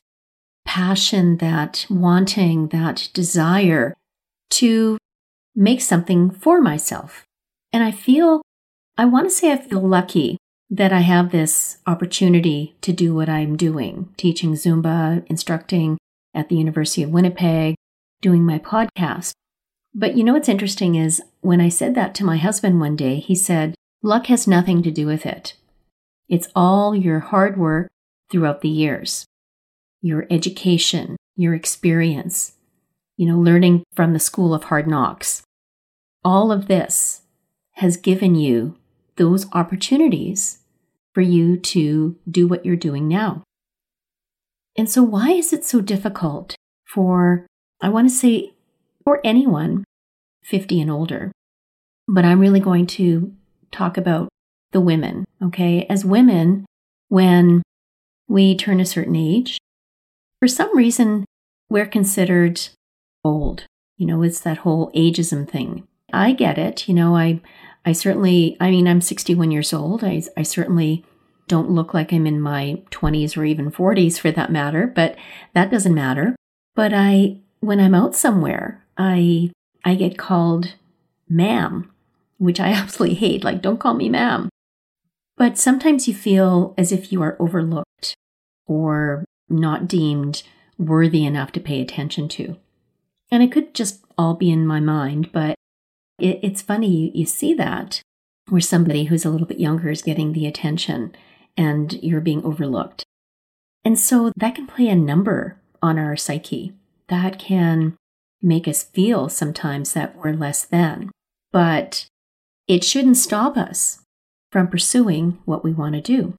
passion, 0.65 1.37
that 1.37 1.85
wanting, 1.91 2.69
that 2.69 3.09
desire 3.13 3.93
to 4.49 4.97
make 5.55 5.79
something 5.79 6.31
for 6.31 6.59
myself. 6.59 7.23
And 7.71 7.83
I 7.83 7.91
feel, 7.91 8.41
I 8.97 9.05
want 9.05 9.27
to 9.27 9.29
say 9.29 9.51
I 9.51 9.57
feel 9.57 9.87
lucky 9.87 10.39
that 10.71 10.91
I 10.91 11.01
have 11.01 11.29
this 11.29 11.77
opportunity 11.85 12.75
to 12.81 12.91
do 12.91 13.13
what 13.13 13.29
I'm 13.29 13.55
doing 13.55 14.09
teaching 14.17 14.53
Zumba, 14.53 15.23
instructing 15.27 15.99
at 16.33 16.49
the 16.49 16.55
University 16.55 17.03
of 17.03 17.11
Winnipeg, 17.11 17.75
doing 18.23 18.43
my 18.43 18.57
podcast. 18.57 19.33
But 19.93 20.15
you 20.15 20.23
know 20.23 20.33
what's 20.33 20.49
interesting 20.49 20.95
is 20.95 21.21
when 21.41 21.61
I 21.61 21.69
said 21.69 21.95
that 21.95 22.13
to 22.15 22.25
my 22.25 22.37
husband 22.37 22.79
one 22.79 22.95
day, 22.95 23.19
he 23.19 23.35
said, 23.35 23.75
Luck 24.03 24.27
has 24.27 24.47
nothing 24.47 24.83
to 24.83 24.91
do 24.91 25.07
with 25.07 25.25
it. 25.25 25.55
It's 26.29 26.49
all 26.55 26.95
your 26.95 27.19
hard 27.19 27.57
work 27.57 27.87
throughout 28.29 28.61
the 28.61 28.69
years, 28.69 29.25
your 30.01 30.27
education, 30.29 31.15
your 31.35 31.53
experience, 31.53 32.53
you 33.15 33.27
know, 33.27 33.39
learning 33.39 33.83
from 33.95 34.13
the 34.13 34.19
school 34.19 34.53
of 34.53 34.65
hard 34.65 34.87
knocks. 34.87 35.41
All 36.23 36.51
of 36.51 36.67
this 36.67 37.21
has 37.75 37.97
given 37.97 38.35
you 38.35 38.75
those 39.15 39.51
opportunities 39.53 40.59
for 41.13 41.21
you 41.21 41.57
to 41.57 42.15
do 42.29 42.47
what 42.47 42.65
you're 42.65 42.75
doing 42.75 43.07
now. 43.07 43.43
And 44.77 44.89
so, 44.89 45.01
why 45.01 45.31
is 45.31 45.53
it 45.53 45.65
so 45.65 45.81
difficult 45.81 46.55
for, 46.85 47.47
I 47.81 47.89
want 47.89 48.07
to 48.09 48.15
say, 48.15 48.51
for 49.07 49.21
anyone 49.23 49.85
50 50.43 50.81
and 50.81 50.91
older? 50.91 51.31
But 52.09 52.25
I'm 52.25 52.41
really 52.41 52.59
going 52.59 52.85
to 52.87 53.33
talk 53.71 53.95
about 53.95 54.27
the 54.73 54.81
women, 54.81 55.23
okay? 55.41 55.85
As 55.89 56.03
women, 56.03 56.65
when 57.07 57.63
we 58.27 58.53
turn 58.57 58.81
a 58.81 58.85
certain 58.85 59.15
age, 59.15 59.59
for 60.41 60.49
some 60.49 60.75
reason, 60.75 61.23
we're 61.69 61.85
considered 61.85 62.59
old. 63.23 63.63
You 63.95 64.07
know, 64.07 64.23
it's 64.23 64.41
that 64.41 64.57
whole 64.57 64.91
ageism 64.91 65.49
thing. 65.49 65.87
I 66.11 66.33
get 66.33 66.57
it. 66.57 66.89
You 66.89 66.93
know, 66.93 67.15
I 67.15 67.39
I 67.85 67.93
certainly, 67.93 68.57
I 68.59 68.71
mean, 68.71 68.89
I'm 68.89 68.99
61 68.99 69.51
years 69.51 69.71
old. 69.71 70.03
I, 70.03 70.21
I 70.35 70.43
certainly 70.43 71.05
don't 71.47 71.71
look 71.71 71.93
like 71.93 72.11
I'm 72.11 72.27
in 72.27 72.41
my 72.41 72.81
20s 72.91 73.37
or 73.37 73.45
even 73.45 73.71
40s 73.71 74.19
for 74.19 74.31
that 74.31 74.51
matter, 74.51 74.85
but 74.85 75.15
that 75.53 75.71
doesn't 75.71 75.95
matter. 75.95 76.35
But 76.75 76.91
I, 76.93 77.37
when 77.61 77.79
I'm 77.79 77.95
out 77.95 78.13
somewhere, 78.13 78.83
I, 78.97 79.51
I 79.83 79.95
get 79.95 80.17
called 80.17 80.75
ma'am, 81.29 81.91
which 82.37 82.59
I 82.59 82.69
absolutely 82.73 83.15
hate. 83.15 83.43
Like, 83.43 83.61
don't 83.61 83.79
call 83.79 83.93
me 83.93 84.09
ma'am. 84.09 84.49
But 85.37 85.57
sometimes 85.57 86.07
you 86.07 86.15
feel 86.15 86.73
as 86.77 86.91
if 86.91 87.11
you 87.11 87.21
are 87.21 87.37
overlooked 87.39 88.15
or 88.65 89.23
not 89.49 89.87
deemed 89.87 90.43
worthy 90.77 91.25
enough 91.25 91.51
to 91.53 91.59
pay 91.59 91.81
attention 91.81 92.27
to. 92.29 92.57
And 93.31 93.43
it 93.43 93.51
could 93.51 93.73
just 93.73 94.03
all 94.17 94.33
be 94.33 94.49
in 94.49 94.65
my 94.65 94.79
mind, 94.79 95.31
but 95.31 95.55
it, 96.19 96.39
it's 96.41 96.61
funny, 96.61 96.89
you, 96.89 97.11
you 97.13 97.25
see 97.25 97.53
that 97.53 98.01
where 98.49 98.61
somebody 98.61 99.05
who's 99.05 99.25
a 99.25 99.29
little 99.29 99.47
bit 99.47 99.59
younger 99.59 99.89
is 99.89 100.01
getting 100.01 100.33
the 100.33 100.47
attention 100.47 101.15
and 101.55 101.93
you're 102.01 102.21
being 102.21 102.43
overlooked. 102.43 103.03
And 103.83 103.99
so 103.99 104.31
that 104.37 104.55
can 104.55 104.67
play 104.67 104.87
a 104.87 104.95
number 104.95 105.57
on 105.81 105.99
our 105.99 106.15
psyche. 106.15 106.73
That 107.09 107.39
can 107.39 107.95
make 108.41 108.67
us 108.67 108.83
feel 108.83 109.29
sometimes 109.29 109.93
that 109.93 110.15
we're 110.15 110.33
less 110.33 110.63
than. 110.65 111.11
But 111.51 112.05
it 112.67 112.83
shouldn't 112.83 113.17
stop 113.17 113.57
us 113.57 114.01
from 114.51 114.67
pursuing 114.67 115.39
what 115.45 115.63
we 115.63 115.71
want 115.71 115.95
to 115.95 116.01
do. 116.01 116.33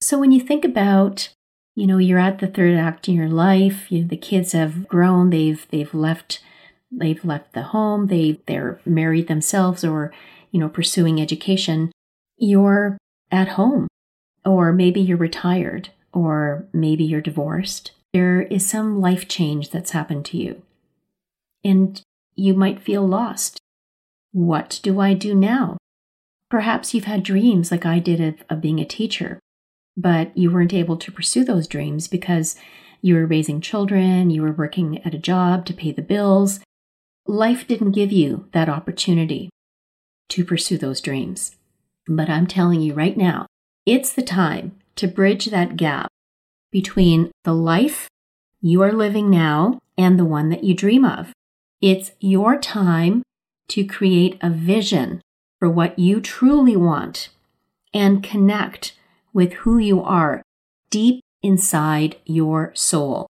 So 0.00 0.18
when 0.18 0.32
you 0.32 0.40
think 0.40 0.64
about, 0.64 1.28
you 1.76 1.86
know, 1.86 1.98
you're 1.98 2.18
at 2.18 2.38
the 2.38 2.46
third 2.46 2.76
act 2.76 3.08
in 3.08 3.14
your 3.14 3.28
life, 3.28 3.90
you, 3.92 4.04
the 4.04 4.16
kids 4.16 4.52
have 4.52 4.88
grown, 4.88 5.30
they've 5.30 5.66
they've 5.70 5.92
left 5.92 6.40
they've 6.90 7.24
left 7.24 7.52
the 7.52 7.62
home, 7.62 8.06
they 8.06 8.40
they're 8.46 8.80
married 8.84 9.28
themselves 9.28 9.84
or, 9.84 10.12
you 10.50 10.58
know, 10.58 10.68
pursuing 10.68 11.20
education, 11.20 11.92
you're 12.36 12.96
at 13.30 13.48
home. 13.48 13.86
Or 14.44 14.72
maybe 14.72 15.02
you're 15.02 15.18
retired, 15.18 15.90
or 16.14 16.66
maybe 16.72 17.04
you're 17.04 17.20
divorced. 17.20 17.92
There 18.14 18.40
is 18.40 18.66
some 18.66 18.98
life 18.98 19.28
change 19.28 19.68
that's 19.70 19.90
happened 19.90 20.24
to 20.26 20.38
you. 20.38 20.62
And 21.64 22.00
you 22.34 22.54
might 22.54 22.80
feel 22.82 23.06
lost. 23.06 23.58
What 24.32 24.80
do 24.82 25.00
I 25.00 25.14
do 25.14 25.34
now? 25.34 25.76
Perhaps 26.50 26.94
you've 26.94 27.04
had 27.04 27.22
dreams 27.22 27.70
like 27.70 27.86
I 27.86 27.98
did 27.98 28.20
of, 28.20 28.34
of 28.48 28.60
being 28.60 28.80
a 28.80 28.84
teacher, 28.84 29.38
but 29.96 30.36
you 30.36 30.50
weren't 30.50 30.74
able 30.74 30.96
to 30.96 31.12
pursue 31.12 31.44
those 31.44 31.66
dreams 31.66 32.08
because 32.08 32.56
you 33.02 33.14
were 33.14 33.26
raising 33.26 33.60
children, 33.60 34.30
you 34.30 34.42
were 34.42 34.52
working 34.52 35.04
at 35.04 35.14
a 35.14 35.18
job 35.18 35.64
to 35.66 35.74
pay 35.74 35.92
the 35.92 36.02
bills, 36.02 36.60
Life 37.30 37.68
didn't 37.68 37.92
give 37.92 38.10
you 38.10 38.48
that 38.52 38.68
opportunity 38.68 39.50
to 40.30 40.44
pursue 40.44 40.76
those 40.76 41.00
dreams. 41.00 41.54
But 42.08 42.28
I'm 42.28 42.48
telling 42.48 42.80
you 42.80 42.92
right 42.92 43.16
now, 43.16 43.46
it's 43.86 44.12
the 44.12 44.22
time 44.22 44.72
to 44.96 45.06
bridge 45.06 45.46
that 45.46 45.76
gap 45.76 46.08
between 46.72 47.30
the 47.44 47.54
life 47.54 48.08
you 48.60 48.82
are 48.82 48.92
living 48.92 49.30
now 49.30 49.78
and 49.96 50.18
the 50.18 50.24
one 50.24 50.48
that 50.48 50.64
you 50.64 50.74
dream 50.74 51.04
of. 51.04 51.32
It's 51.80 52.10
your 52.20 52.58
time 52.58 53.22
to 53.68 53.84
create 53.84 54.36
a 54.42 54.50
vision 54.50 55.22
for 55.58 55.70
what 55.70 55.98
you 55.98 56.20
truly 56.20 56.76
want 56.76 57.30
and 57.94 58.22
connect 58.22 58.92
with 59.32 59.54
who 59.54 59.78
you 59.78 60.02
are 60.02 60.42
deep 60.90 61.22
inside 61.42 62.16
your 62.26 62.72
soul. 62.74 63.26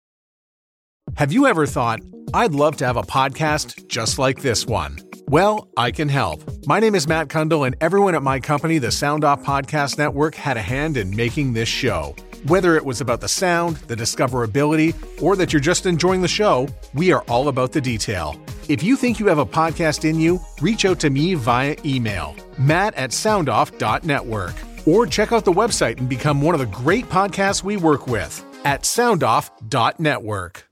Have 1.17 1.33
you 1.33 1.47
ever 1.47 1.65
thought, 1.65 2.01
I'd 2.35 2.53
love 2.53 2.77
to 2.77 2.87
have 2.87 2.99
a 2.99 3.03
podcast 3.03 3.89
just 3.89 4.19
like 4.19 4.43
this 4.43 4.67
one? 4.67 4.99
Well, 5.27 5.67
I 5.79 5.91
can 5.91 6.11
help. 6.11 6.43
My 6.67 6.81
name 6.81 6.95
is 6.95 7.09
Matt 7.09 7.29
Cundill, 7.29 7.67
and 7.67 7.75
everyone 7.81 8.15
at 8.15 8.23
my 8.23 8.41
company, 8.41 8.77
the 8.77 8.91
Sound 8.91 9.25
Off 9.25 9.43
Podcast 9.43 9.97
Network, 9.97 10.35
had 10.35 10.59
a 10.59 10.63
hand 10.63 10.99
in 10.99 11.17
making 11.17 11.55
this 11.55 11.69
show. 11.69 12.15
Whether 12.45 12.77
it 12.77 12.85
was 12.85 13.01
about 13.01 13.23
the 13.23 13.29
sound, 13.29 13.77
the 13.89 13.97
discoverability, 13.97 14.95
or 15.23 15.35
that 15.35 15.53
you're 15.53 15.61
just 15.61 15.87
enjoying 15.87 16.21
the 16.21 16.29
show, 16.29 16.69
we 16.93 17.11
are 17.11 17.23
all 17.23 17.49
about 17.49 17.73
the 17.73 17.81
detail. 17.81 18.39
If 18.69 18.83
you 18.83 18.97
think 18.97 19.19
you 19.19 19.27
have 19.29 19.39
a 19.39 19.47
podcast 19.47 20.09
in 20.09 20.21
you, 20.21 20.41
reach 20.61 20.85
out 20.85 21.01
to 21.01 21.11
me 21.11 21.35
via 21.35 21.75
email, 21.87 22.37
matt 22.59 22.95
at 22.97 23.11
soundoff.network, 23.11 24.55
or 24.87 25.07
check 25.07 25.33
out 25.33 25.47
the 25.47 25.53
website 25.53 25.99
and 25.99 26.07
become 26.07 26.43
one 26.43 26.55
of 26.55 26.61
the 26.61 26.67
great 26.67 27.07
podcasts 27.07 27.63
we 27.63 27.79
work 27.79 28.07
with 28.07 28.45
at 28.67 28.83
soundoff.network. 28.83 30.69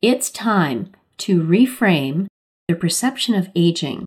It's 0.00 0.30
time 0.30 0.92
to 1.18 1.42
reframe 1.42 2.28
the 2.68 2.76
perception 2.76 3.34
of 3.34 3.48
aging 3.56 4.04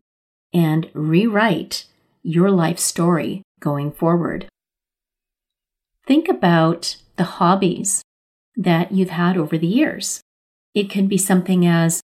and 0.54 0.88
rewrite 0.94 1.84
your 2.22 2.50
life 2.50 2.78
story 2.78 3.42
going 3.60 3.92
forward. 3.92 4.46
Think 6.10 6.28
about 6.28 6.96
the 7.14 7.38
hobbies 7.38 8.02
that 8.56 8.90
you've 8.90 9.10
had 9.10 9.36
over 9.36 9.56
the 9.56 9.68
years. 9.68 10.20
It 10.74 10.90
could 10.90 11.08
be 11.08 11.16
something 11.16 11.64
as 11.64 12.00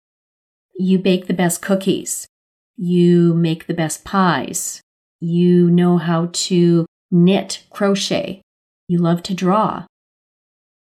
you 0.75 0.99
bake 0.99 1.27
the 1.27 1.35
best 1.35 1.61
cookies, 1.61 2.27
you 2.79 3.35
make 3.35 3.67
the 3.67 3.75
best 3.75 4.03
pies, 4.03 4.81
you 5.21 5.69
know 5.69 5.99
how 5.99 6.31
to 6.33 6.87
knit, 7.11 7.63
crochet, 7.69 8.41
you 8.89 8.97
love 8.97 9.23
to 9.25 9.35
draw, 9.35 9.85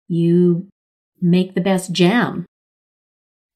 you 0.09 0.69
make 1.21 1.55
the 1.55 1.61
best 1.61 1.93
jam. 1.93 2.47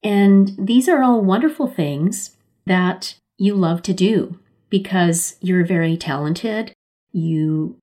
And 0.02 0.54
these 0.58 0.86
are 0.86 1.02
all 1.02 1.22
wonderful 1.22 1.66
things 1.66 2.36
that 2.66 3.14
you 3.38 3.54
love 3.54 3.80
to 3.84 3.94
do 3.94 4.38
because 4.68 5.36
you're 5.40 5.64
very 5.64 5.96
talented. 5.96 6.75
You 7.10 7.78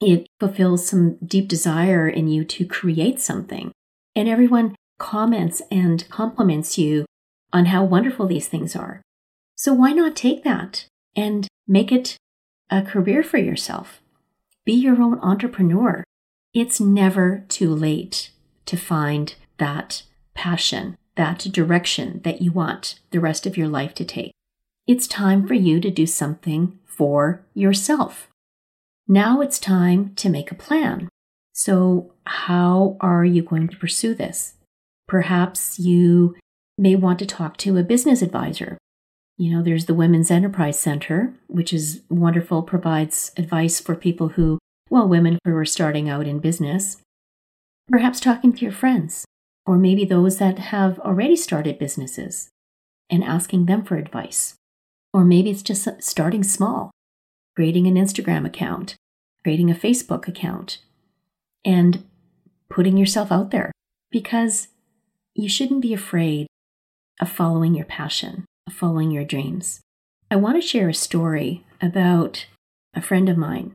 it 0.00 0.28
fulfills 0.38 0.86
some 0.86 1.16
deep 1.24 1.48
desire 1.48 2.08
in 2.08 2.28
you 2.28 2.44
to 2.44 2.64
create 2.66 3.20
something. 3.20 3.72
And 4.14 4.28
everyone 4.28 4.76
comments 4.98 5.62
and 5.70 6.08
compliments 6.10 6.78
you 6.78 7.04
on 7.52 7.66
how 7.66 7.84
wonderful 7.84 8.26
these 8.26 8.48
things 8.48 8.76
are. 8.76 9.02
So 9.56 9.72
why 9.72 9.92
not 9.92 10.14
take 10.14 10.44
that 10.44 10.86
and 11.16 11.48
make 11.66 11.90
it 11.90 12.16
a 12.70 12.82
career 12.82 13.22
for 13.22 13.38
yourself? 13.38 14.00
Be 14.64 14.72
your 14.72 15.00
own 15.00 15.18
entrepreneur. 15.20 16.04
It's 16.54 16.80
never 16.80 17.44
too 17.48 17.74
late 17.74 18.30
to 18.66 18.76
find 18.76 19.34
that 19.58 20.02
passion, 20.34 20.96
that 21.16 21.38
direction 21.50 22.20
that 22.22 22.42
you 22.42 22.52
want 22.52 23.00
the 23.10 23.20
rest 23.20 23.46
of 23.46 23.56
your 23.56 23.68
life 23.68 23.94
to 23.94 24.04
take. 24.04 24.32
It's 24.86 25.06
time 25.06 25.46
for 25.46 25.54
you 25.54 25.80
to 25.80 25.90
do 25.90 26.06
something 26.06 26.78
for 26.86 27.44
yourself. 27.54 28.27
Now 29.10 29.40
it's 29.40 29.58
time 29.58 30.14
to 30.16 30.28
make 30.28 30.52
a 30.52 30.54
plan. 30.54 31.08
So, 31.54 32.12
how 32.26 32.98
are 33.00 33.24
you 33.24 33.42
going 33.42 33.68
to 33.68 33.76
pursue 33.78 34.14
this? 34.14 34.54
Perhaps 35.08 35.78
you 35.78 36.36
may 36.76 36.94
want 36.94 37.18
to 37.20 37.26
talk 37.26 37.56
to 37.58 37.78
a 37.78 37.82
business 37.82 38.20
advisor. 38.20 38.76
You 39.38 39.50
know, 39.56 39.62
there's 39.62 39.86
the 39.86 39.94
Women's 39.94 40.30
Enterprise 40.30 40.78
Center, 40.78 41.32
which 41.46 41.72
is 41.72 42.02
wonderful, 42.10 42.62
provides 42.62 43.32
advice 43.38 43.80
for 43.80 43.94
people 43.94 44.30
who, 44.30 44.58
well, 44.90 45.08
women 45.08 45.38
who 45.42 45.56
are 45.56 45.64
starting 45.64 46.10
out 46.10 46.26
in 46.26 46.38
business. 46.38 46.98
Perhaps 47.88 48.20
talking 48.20 48.52
to 48.52 48.60
your 48.60 48.72
friends, 48.72 49.24
or 49.64 49.78
maybe 49.78 50.04
those 50.04 50.36
that 50.36 50.58
have 50.58 50.98
already 50.98 51.36
started 51.36 51.78
businesses 51.78 52.50
and 53.08 53.24
asking 53.24 53.64
them 53.64 53.84
for 53.84 53.96
advice. 53.96 54.54
Or 55.14 55.24
maybe 55.24 55.48
it's 55.48 55.62
just 55.62 55.88
starting 56.02 56.42
small, 56.42 56.90
creating 57.58 57.88
an 57.88 57.96
Instagram 57.96 58.46
account, 58.46 58.94
creating 59.42 59.68
a 59.68 59.74
Facebook 59.74 60.28
account, 60.28 60.78
and 61.64 62.04
putting 62.70 62.96
yourself 62.96 63.32
out 63.32 63.50
there 63.50 63.72
because 64.12 64.68
you 65.34 65.48
shouldn't 65.48 65.82
be 65.82 65.92
afraid 65.92 66.46
of 67.20 67.28
following 67.28 67.74
your 67.74 67.84
passion, 67.84 68.44
of 68.68 68.72
following 68.72 69.10
your 69.10 69.24
dreams. 69.24 69.80
I 70.30 70.36
want 70.36 70.54
to 70.54 70.68
share 70.68 70.88
a 70.88 70.94
story 70.94 71.64
about 71.82 72.46
a 72.94 73.02
friend 73.02 73.28
of 73.28 73.36
mine. 73.36 73.72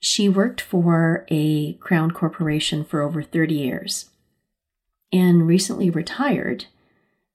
She 0.00 0.26
worked 0.26 0.62
for 0.62 1.26
a 1.28 1.74
crown 1.74 2.12
corporation 2.12 2.86
for 2.86 3.02
over 3.02 3.22
30 3.22 3.52
years 3.52 4.08
and 5.12 5.46
recently 5.46 5.90
retired. 5.90 6.68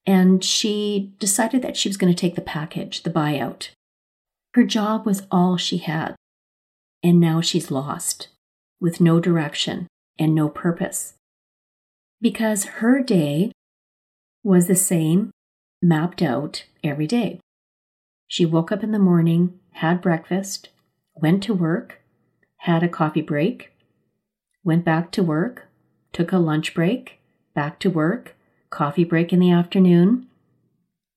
And 0.07 0.43
she 0.43 1.13
decided 1.19 1.61
that 1.61 1.77
she 1.77 1.89
was 1.89 1.97
going 1.97 2.11
to 2.11 2.19
take 2.19 2.33
the 2.33 2.41
package, 2.41 3.03
the 3.03 3.11
buyout. 3.11 3.69
Her 4.55 4.63
job 4.63 5.05
was 5.05 5.27
all 5.29 5.57
she 5.57 5.79
had. 5.79 6.15
And 7.03 7.19
now 7.19 7.41
she's 7.41 7.71
lost 7.71 8.29
with 8.79 9.01
no 9.01 9.19
direction 9.19 9.87
and 10.17 10.33
no 10.33 10.47
purpose. 10.47 11.15
Because 12.21 12.63
her 12.79 13.03
day 13.03 13.51
was 14.45 14.67
the 14.67 14.75
same 14.75 15.31
mapped 15.81 16.21
out 16.21 16.63
every 16.85 17.05
day. 17.05 17.41
She 18.29 18.45
woke 18.45 18.71
up 18.71 18.81
in 18.81 18.93
the 18.93 18.97
morning, 18.97 19.59
had 19.73 20.01
breakfast, 20.01 20.69
went 21.15 21.43
to 21.43 21.53
work, 21.53 22.01
had 22.59 22.81
a 22.81 22.87
coffee 22.87 23.21
break, 23.21 23.73
went 24.63 24.85
back 24.85 25.11
to 25.11 25.21
work, 25.21 25.67
took 26.13 26.31
a 26.31 26.37
lunch 26.37 26.73
break, 26.73 27.19
back 27.53 27.77
to 27.79 27.89
work, 27.89 28.37
coffee 28.69 29.03
break 29.03 29.33
in 29.33 29.39
the 29.39 29.51
afternoon, 29.51 30.27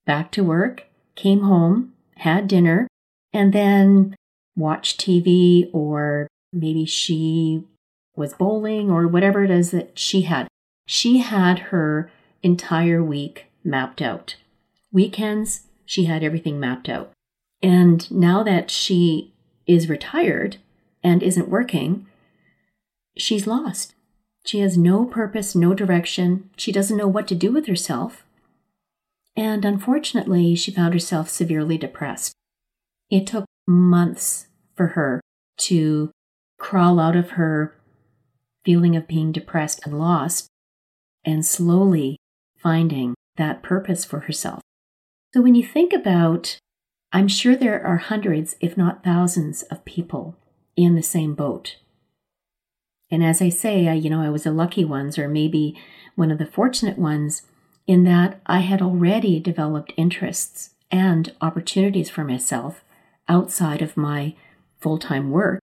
back 0.06 0.32
to 0.32 0.42
work, 0.42 0.86
came 1.14 1.42
home, 1.42 1.92
had 2.16 2.48
dinner, 2.48 2.87
and 3.38 3.52
then 3.52 4.16
watch 4.56 4.96
TV 4.96 5.70
or 5.72 6.26
maybe 6.52 6.84
she 6.84 7.62
was 8.16 8.34
bowling 8.34 8.90
or 8.90 9.06
whatever 9.06 9.44
it 9.44 9.50
is 9.50 9.70
that 9.70 9.96
she 9.96 10.22
had. 10.22 10.48
She 10.86 11.18
had 11.18 11.60
her 11.70 12.10
entire 12.42 13.00
week 13.00 13.46
mapped 13.62 14.02
out. 14.02 14.34
Weekends, 14.90 15.68
she 15.86 16.06
had 16.06 16.24
everything 16.24 16.58
mapped 16.58 16.88
out. 16.88 17.12
And 17.62 18.10
now 18.10 18.42
that 18.42 18.72
she 18.72 19.32
is 19.68 19.88
retired 19.88 20.56
and 21.04 21.22
isn't 21.22 21.48
working, 21.48 22.08
she's 23.16 23.46
lost. 23.46 23.94
She 24.44 24.58
has 24.60 24.76
no 24.76 25.04
purpose, 25.04 25.54
no 25.54 25.74
direction. 25.74 26.50
She 26.56 26.72
doesn't 26.72 26.96
know 26.96 27.06
what 27.06 27.28
to 27.28 27.36
do 27.36 27.52
with 27.52 27.66
herself. 27.66 28.24
And 29.36 29.64
unfortunately, 29.64 30.56
she 30.56 30.72
found 30.72 30.92
herself 30.92 31.28
severely 31.28 31.78
depressed. 31.78 32.34
It 33.10 33.26
took 33.26 33.44
months 33.66 34.48
for 34.74 34.88
her 34.88 35.20
to 35.58 36.10
crawl 36.58 37.00
out 37.00 37.16
of 37.16 37.30
her 37.30 37.74
feeling 38.64 38.96
of 38.96 39.08
being 39.08 39.32
depressed 39.32 39.80
and 39.84 39.98
lost 39.98 40.48
and 41.24 41.44
slowly 41.44 42.18
finding 42.56 43.14
that 43.36 43.62
purpose 43.62 44.04
for 44.04 44.20
herself. 44.20 44.60
So 45.32 45.40
when 45.42 45.54
you 45.54 45.62
think 45.64 45.92
about, 45.92 46.58
I'm 47.12 47.28
sure 47.28 47.56
there 47.56 47.84
are 47.84 47.98
hundreds, 47.98 48.56
if 48.60 48.76
not 48.76 49.04
thousands, 49.04 49.62
of 49.64 49.84
people 49.84 50.36
in 50.76 50.94
the 50.94 51.02
same 51.02 51.34
boat. 51.34 51.76
And 53.10 53.24
as 53.24 53.40
I 53.40 53.48
say, 53.48 53.88
I, 53.88 53.94
you 53.94 54.10
know, 54.10 54.20
I 54.20 54.28
was 54.28 54.44
a 54.44 54.50
lucky 54.50 54.84
ones, 54.84 55.18
or 55.18 55.28
maybe 55.28 55.76
one 56.14 56.30
of 56.30 56.38
the 56.38 56.46
fortunate 56.46 56.98
ones, 56.98 57.42
in 57.86 58.04
that 58.04 58.40
I 58.46 58.60
had 58.60 58.82
already 58.82 59.40
developed 59.40 59.94
interests 59.96 60.70
and 60.90 61.32
opportunities 61.40 62.10
for 62.10 62.24
myself 62.24 62.84
outside 63.28 63.82
of 63.82 63.96
my 63.96 64.34
full 64.80 64.98
time 64.98 65.30
work. 65.30 65.60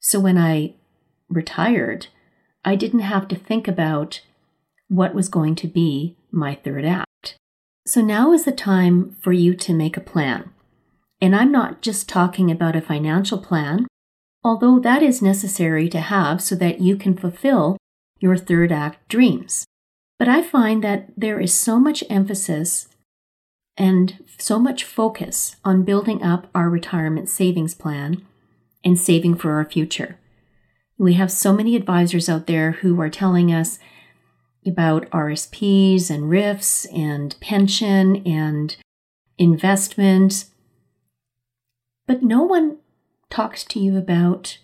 So 0.00 0.20
when 0.20 0.36
I 0.36 0.74
retired, 1.28 2.08
I 2.64 2.76
didn't 2.76 3.00
have 3.00 3.28
to 3.28 3.36
think 3.36 3.68
about 3.68 4.20
what 4.88 5.14
was 5.14 5.28
going 5.28 5.54
to 5.56 5.66
be 5.66 6.16
my 6.30 6.54
third 6.54 6.84
act. 6.84 7.36
So 7.86 8.00
now 8.00 8.32
is 8.32 8.44
the 8.44 8.52
time 8.52 9.16
for 9.20 9.32
you 9.32 9.54
to 9.54 9.74
make 9.74 9.96
a 9.96 10.00
plan. 10.00 10.50
And 11.20 11.34
I'm 11.34 11.52
not 11.52 11.82
just 11.82 12.08
talking 12.08 12.50
about 12.50 12.76
a 12.76 12.80
financial 12.80 13.38
plan, 13.38 13.86
although 14.42 14.78
that 14.78 15.02
is 15.02 15.22
necessary 15.22 15.88
to 15.90 16.00
have 16.00 16.42
so 16.42 16.54
that 16.56 16.80
you 16.80 16.96
can 16.96 17.16
fulfill 17.16 17.76
your 18.20 18.36
third 18.36 18.72
act 18.72 19.08
dreams. 19.08 19.64
But 20.18 20.28
I 20.28 20.42
find 20.42 20.82
that 20.84 21.08
there 21.16 21.40
is 21.40 21.52
so 21.52 21.78
much 21.78 22.04
emphasis 22.08 22.88
and 23.76 24.24
so 24.38 24.58
much 24.58 24.84
focus 24.84 25.56
on 25.64 25.84
building 25.84 26.22
up 26.22 26.48
our 26.54 26.70
retirement 26.70 27.28
savings 27.28 27.74
plan 27.74 28.24
and 28.84 28.98
saving 28.98 29.34
for 29.34 29.52
our 29.52 29.64
future. 29.64 30.18
We 30.96 31.14
have 31.14 31.32
so 31.32 31.52
many 31.52 31.74
advisors 31.74 32.28
out 32.28 32.46
there 32.46 32.72
who 32.72 33.00
are 33.00 33.10
telling 33.10 33.52
us 33.52 33.78
about 34.66 35.10
RSPs 35.10 36.10
and 36.10 36.30
RIFs 36.30 36.86
and 36.86 37.34
pension 37.40 38.22
and 38.26 38.76
investment. 39.38 40.46
But 42.06 42.22
no 42.22 42.42
one 42.42 42.78
talks 43.28 43.64
to 43.64 43.80
you 43.80 43.98
about 43.98 44.58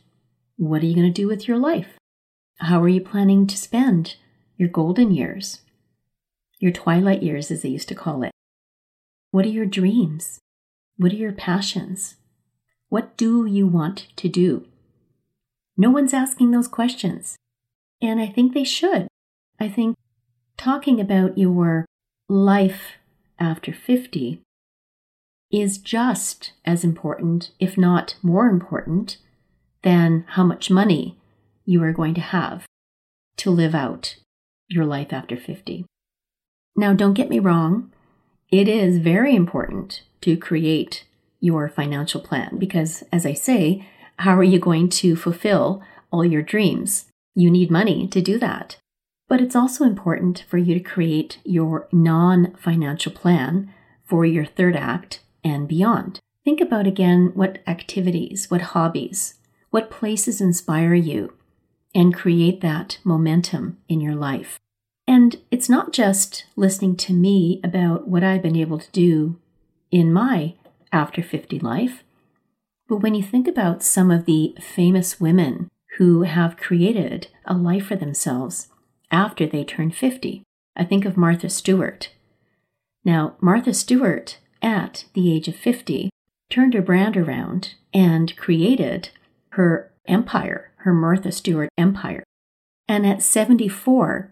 what 0.56 0.82
are 0.82 0.86
you 0.86 0.94
going 0.94 1.12
to 1.12 1.22
do 1.22 1.26
with 1.26 1.48
your 1.48 1.58
life? 1.58 1.98
How 2.58 2.82
are 2.82 2.88
you 2.88 3.00
planning 3.00 3.46
to 3.46 3.56
spend 3.56 4.16
your 4.56 4.68
golden 4.68 5.12
years? 5.12 5.62
Your 6.58 6.72
twilight 6.72 7.22
years, 7.22 7.50
as 7.50 7.62
they 7.62 7.70
used 7.70 7.88
to 7.88 7.94
call 7.94 8.22
it. 8.22 8.29
What 9.30 9.44
are 9.46 9.50
your 9.50 9.66
dreams? 9.66 10.40
What 10.96 11.12
are 11.12 11.16
your 11.16 11.32
passions? 11.32 12.16
What 12.88 13.16
do 13.16 13.46
you 13.46 13.66
want 13.66 14.08
to 14.16 14.28
do? 14.28 14.66
No 15.76 15.90
one's 15.90 16.12
asking 16.12 16.50
those 16.50 16.68
questions. 16.68 17.36
And 18.02 18.20
I 18.20 18.26
think 18.26 18.52
they 18.52 18.64
should. 18.64 19.08
I 19.58 19.68
think 19.68 19.96
talking 20.56 21.00
about 21.00 21.38
your 21.38 21.86
life 22.28 22.96
after 23.38 23.72
50 23.72 24.40
is 25.50 25.78
just 25.78 26.52
as 26.64 26.84
important, 26.84 27.50
if 27.58 27.78
not 27.78 28.16
more 28.22 28.48
important, 28.48 29.18
than 29.82 30.24
how 30.30 30.44
much 30.44 30.70
money 30.70 31.16
you 31.64 31.82
are 31.82 31.92
going 31.92 32.14
to 32.14 32.20
have 32.20 32.66
to 33.36 33.50
live 33.50 33.74
out 33.74 34.16
your 34.68 34.84
life 34.84 35.12
after 35.12 35.36
50. 35.36 35.86
Now, 36.76 36.92
don't 36.92 37.14
get 37.14 37.30
me 37.30 37.38
wrong, 37.38 37.90
it 38.50 38.68
is 38.68 38.98
very 38.98 39.34
important 39.34 40.02
to 40.22 40.36
create 40.36 41.04
your 41.40 41.68
financial 41.68 42.20
plan 42.20 42.58
because, 42.58 43.02
as 43.12 43.24
I 43.24 43.32
say, 43.32 43.86
how 44.18 44.36
are 44.36 44.44
you 44.44 44.58
going 44.58 44.88
to 44.90 45.16
fulfill 45.16 45.82
all 46.10 46.24
your 46.24 46.42
dreams? 46.42 47.06
You 47.34 47.50
need 47.50 47.70
money 47.70 48.06
to 48.08 48.20
do 48.20 48.38
that. 48.38 48.76
But 49.28 49.40
it's 49.40 49.54
also 49.54 49.84
important 49.84 50.44
for 50.48 50.58
you 50.58 50.74
to 50.74 50.80
create 50.80 51.38
your 51.44 51.88
non 51.92 52.54
financial 52.56 53.12
plan 53.12 53.72
for 54.04 54.26
your 54.26 54.44
third 54.44 54.74
act 54.76 55.20
and 55.44 55.68
beyond. 55.68 56.18
Think 56.44 56.60
about 56.60 56.86
again 56.86 57.30
what 57.34 57.60
activities, 57.66 58.50
what 58.50 58.60
hobbies, 58.60 59.34
what 59.70 59.90
places 59.90 60.40
inspire 60.40 60.94
you, 60.94 61.34
and 61.94 62.12
create 62.12 62.60
that 62.60 62.98
momentum 63.04 63.78
in 63.88 64.00
your 64.00 64.16
life. 64.16 64.58
And 65.10 65.38
it's 65.50 65.68
not 65.68 65.92
just 65.92 66.44
listening 66.54 66.94
to 66.98 67.12
me 67.12 67.60
about 67.64 68.06
what 68.06 68.22
I've 68.22 68.42
been 68.42 68.54
able 68.54 68.78
to 68.78 68.90
do 68.92 69.40
in 69.90 70.12
my 70.12 70.54
after 70.92 71.20
50 71.20 71.58
life, 71.58 72.04
but 72.88 72.98
when 72.98 73.16
you 73.16 73.22
think 73.24 73.48
about 73.48 73.82
some 73.82 74.12
of 74.12 74.24
the 74.24 74.54
famous 74.60 75.18
women 75.18 75.68
who 75.98 76.22
have 76.22 76.56
created 76.56 77.26
a 77.44 77.54
life 77.54 77.86
for 77.86 77.96
themselves 77.96 78.68
after 79.10 79.46
they 79.46 79.64
turn 79.64 79.90
50, 79.90 80.44
I 80.76 80.84
think 80.84 81.04
of 81.04 81.16
Martha 81.16 81.50
Stewart. 81.50 82.10
Now, 83.04 83.34
Martha 83.40 83.74
Stewart, 83.74 84.38
at 84.62 85.06
the 85.14 85.34
age 85.34 85.48
of 85.48 85.56
50, 85.56 86.10
turned 86.50 86.74
her 86.74 86.82
brand 86.82 87.16
around 87.16 87.74
and 87.92 88.36
created 88.36 89.08
her 89.54 89.90
empire, 90.06 90.70
her 90.76 90.94
Martha 90.94 91.32
Stewart 91.32 91.68
empire. 91.76 92.22
And 92.86 93.04
at 93.04 93.22
74, 93.22 94.30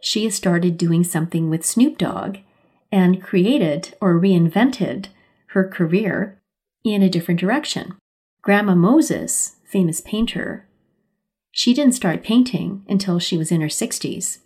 she 0.00 0.24
has 0.24 0.34
started 0.34 0.78
doing 0.78 1.04
something 1.04 1.50
with 1.50 1.64
Snoop 1.64 1.98
Dogg 1.98 2.38
and 2.92 3.22
created 3.22 3.94
or 4.00 4.20
reinvented 4.20 5.06
her 5.48 5.68
career 5.68 6.40
in 6.84 7.02
a 7.02 7.08
different 7.08 7.40
direction. 7.40 7.94
Grandma 8.42 8.74
Moses, 8.74 9.56
famous 9.64 10.00
painter, 10.00 10.66
she 11.50 11.72
didn't 11.72 11.94
start 11.94 12.22
painting 12.22 12.84
until 12.86 13.18
she 13.18 13.38
was 13.38 13.50
in 13.50 13.62
her 13.62 13.68
60s. 13.68 14.40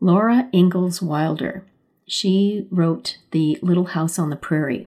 Laura 0.00 0.50
Ingalls 0.52 1.00
Wilder, 1.00 1.64
she 2.06 2.66
wrote 2.70 3.16
The 3.30 3.58
Little 3.62 3.86
House 3.86 4.18
on 4.18 4.28
the 4.28 4.36
Prairie. 4.36 4.84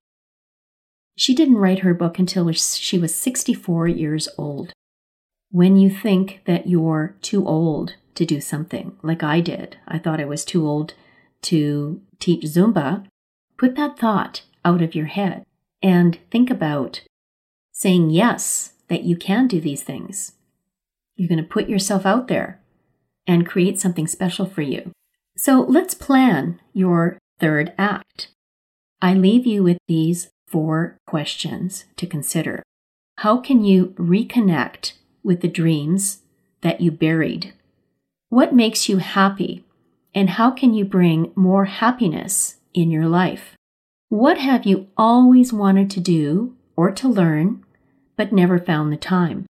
She 1.18 1.34
didn't 1.34 1.58
write 1.58 1.80
her 1.80 1.96
book 1.96 2.20
until 2.20 2.52
she 2.52 3.00
was 3.00 3.16
64 3.16 3.88
years 3.88 4.30
old. 4.38 4.74
When 5.56 5.78
you 5.78 5.90
think 5.90 6.42
that 6.44 6.68
you're 6.68 7.16
too 7.22 7.48
old 7.48 7.96
to 8.16 8.26
do 8.26 8.42
something, 8.42 8.98
like 9.02 9.24
I 9.24 9.40
did, 9.40 9.78
I 9.88 10.00
thought 10.00 10.20
I 10.20 10.26
was 10.26 10.44
too 10.44 10.68
old 10.68 10.96
to 11.44 12.02
teach 12.20 12.44
Zumba, 12.44 13.06
put 13.58 13.78
that 13.78 13.98
thought 13.98 14.42
out 14.66 14.82
of 14.82 14.96
your 14.96 15.06
head 15.06 15.46
and 15.82 16.20
think 16.30 16.50
about 16.50 17.04
saying 17.72 18.10
yes, 18.10 18.74
that 18.90 19.04
you 19.04 19.16
can 19.16 19.48
do 19.48 19.62
these 19.62 19.82
things. 19.82 20.34
You're 21.16 21.30
going 21.30 21.42
to 21.42 21.50
put 21.50 21.70
yourself 21.70 22.06
out 22.06 22.28
there 22.28 22.60
and 23.26 23.48
create 23.48 23.80
something 23.80 24.08
special 24.08 24.46
for 24.46 24.62
you. 24.62 24.92
So 25.38 25.62
let's 25.62 25.94
plan 25.94 26.60
your 26.74 27.18
third 27.40 27.72
act. 27.78 28.28
I 29.02 29.14
leave 29.14 29.46
you 29.46 29.64
with 29.64 29.78
these 29.88 30.32
four 30.50 30.98
questions 31.08 31.86
to 31.96 32.06
consider. 32.06 32.62
How 33.20 33.38
can 33.38 33.64
you 33.64 33.96
reconnect 33.98 34.96
with 35.26 35.42
the 35.42 35.48
dreams 35.50 36.20
that 36.62 36.80
you 36.80 36.92
buried? 36.92 37.54
What 38.30 38.54
makes 38.54 38.88
you 38.88 38.98
happy? 38.98 39.64
And 40.14 40.30
how 40.32 40.52
can 40.52 40.74
you 40.74 40.86
bring 40.86 41.32
more 41.36 41.66
happiness 41.66 42.58
in 42.74 42.92
your 42.92 43.08
life? 43.08 43.56
What 44.10 44.38
have 44.38 44.66
you 44.66 44.88
always 44.96 45.52
wanted 45.52 45.90
to 45.92 46.00
do 46.00 46.56
or 46.78 46.92
to 46.92 47.08
learn, 47.10 47.66
but 48.16 48.32
never 48.32 48.60
found 48.60 48.94
the 48.94 48.98
time? 48.98 49.46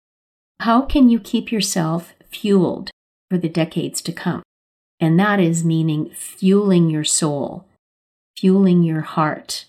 How 0.61 0.83
can 0.83 1.09
you 1.09 1.19
keep 1.19 1.51
yourself 1.51 2.15
fueled 2.31 2.91
for 3.29 3.39
the 3.39 3.49
decades 3.49 4.01
to 4.03 4.13
come? 4.13 4.43
And 5.01 5.19
that 5.19 5.41
is 5.41 5.65
meaning 5.65 6.11
fueling 6.15 6.89
your 6.89 7.03
soul, 7.03 7.67
fueling 8.39 8.85
your 8.85 9.01
heart, 9.01 9.65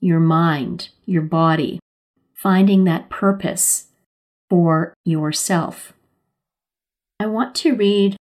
your 0.00 0.20
mind, 0.20 0.90
your 1.06 1.22
body, 1.22 1.80
finding 2.34 2.84
that 2.84 3.08
purpose 3.08 3.86
for 4.48 4.94
yourself. 5.04 5.92
I 7.20 7.26
want 7.26 7.54
to 7.56 7.74
read 7.74 8.16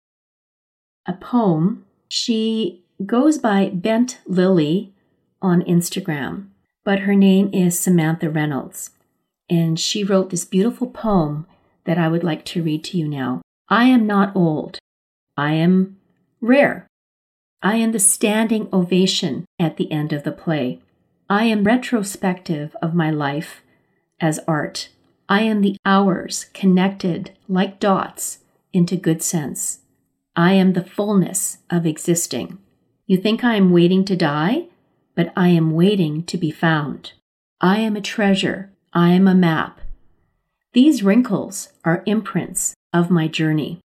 a 1.06 1.12
poem. 1.14 1.84
She 2.08 2.84
goes 3.04 3.38
by 3.38 3.70
Bent 3.70 4.20
Lily 4.26 4.92
on 5.40 5.62
Instagram, 5.62 6.48
but 6.84 7.00
her 7.00 7.14
name 7.14 7.50
is 7.52 7.78
Samantha 7.78 8.30
Reynolds. 8.30 8.90
And 9.50 9.78
she 9.78 10.04
wrote 10.04 10.30
this 10.30 10.44
beautiful 10.44 10.86
poem 10.86 11.46
that 11.84 11.98
I 11.98 12.08
would 12.08 12.22
like 12.22 12.44
to 12.46 12.62
read 12.62 12.84
to 12.84 12.98
you 12.98 13.08
now. 13.08 13.42
I 13.68 13.84
am 13.84 14.06
not 14.06 14.36
old. 14.36 14.78
I 15.36 15.54
am 15.54 15.98
rare. 16.40 16.86
I 17.62 17.76
am 17.76 17.92
the 17.92 17.98
standing 17.98 18.68
ovation 18.72 19.46
at 19.58 19.76
the 19.76 19.90
end 19.90 20.12
of 20.12 20.24
the 20.24 20.32
play. 20.32 20.80
I 21.28 21.44
am 21.44 21.64
retrospective 21.64 22.76
of 22.82 22.94
my 22.94 23.10
life 23.10 23.62
as 24.20 24.40
art. 24.46 24.88
I 25.32 25.40
am 25.44 25.62
the 25.62 25.78
hours 25.86 26.44
connected 26.52 27.30
like 27.48 27.80
dots 27.80 28.40
into 28.74 28.96
good 28.96 29.22
sense. 29.22 29.78
I 30.36 30.52
am 30.52 30.74
the 30.74 30.84
fullness 30.84 31.56
of 31.70 31.86
existing. 31.86 32.58
You 33.06 33.16
think 33.16 33.42
I 33.42 33.54
am 33.54 33.72
waiting 33.72 34.04
to 34.04 34.14
die, 34.14 34.66
but 35.14 35.32
I 35.34 35.48
am 35.48 35.70
waiting 35.70 36.22
to 36.24 36.36
be 36.36 36.50
found. 36.50 37.14
I 37.62 37.78
am 37.78 37.96
a 37.96 38.02
treasure. 38.02 38.72
I 38.92 39.12
am 39.12 39.26
a 39.26 39.34
map. 39.34 39.80
These 40.74 41.02
wrinkles 41.02 41.70
are 41.82 42.02
imprints 42.04 42.74
of 42.92 43.08
my 43.08 43.26
journey. 43.26 43.80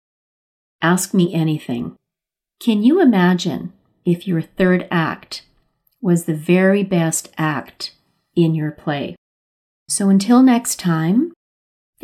Ask 0.82 1.14
me 1.14 1.32
anything. 1.32 1.96
Can 2.60 2.82
you 2.82 3.00
imagine 3.00 3.72
if 4.04 4.28
your 4.28 4.42
third 4.42 4.88
act 4.90 5.44
was 6.02 6.26
the 6.26 6.34
very 6.34 6.82
best 6.82 7.32
act 7.38 7.92
in 8.36 8.56
your 8.56 8.72
play? 8.72 9.16
So 9.88 10.10
until 10.10 10.42
next 10.42 10.80
time, 10.80 11.32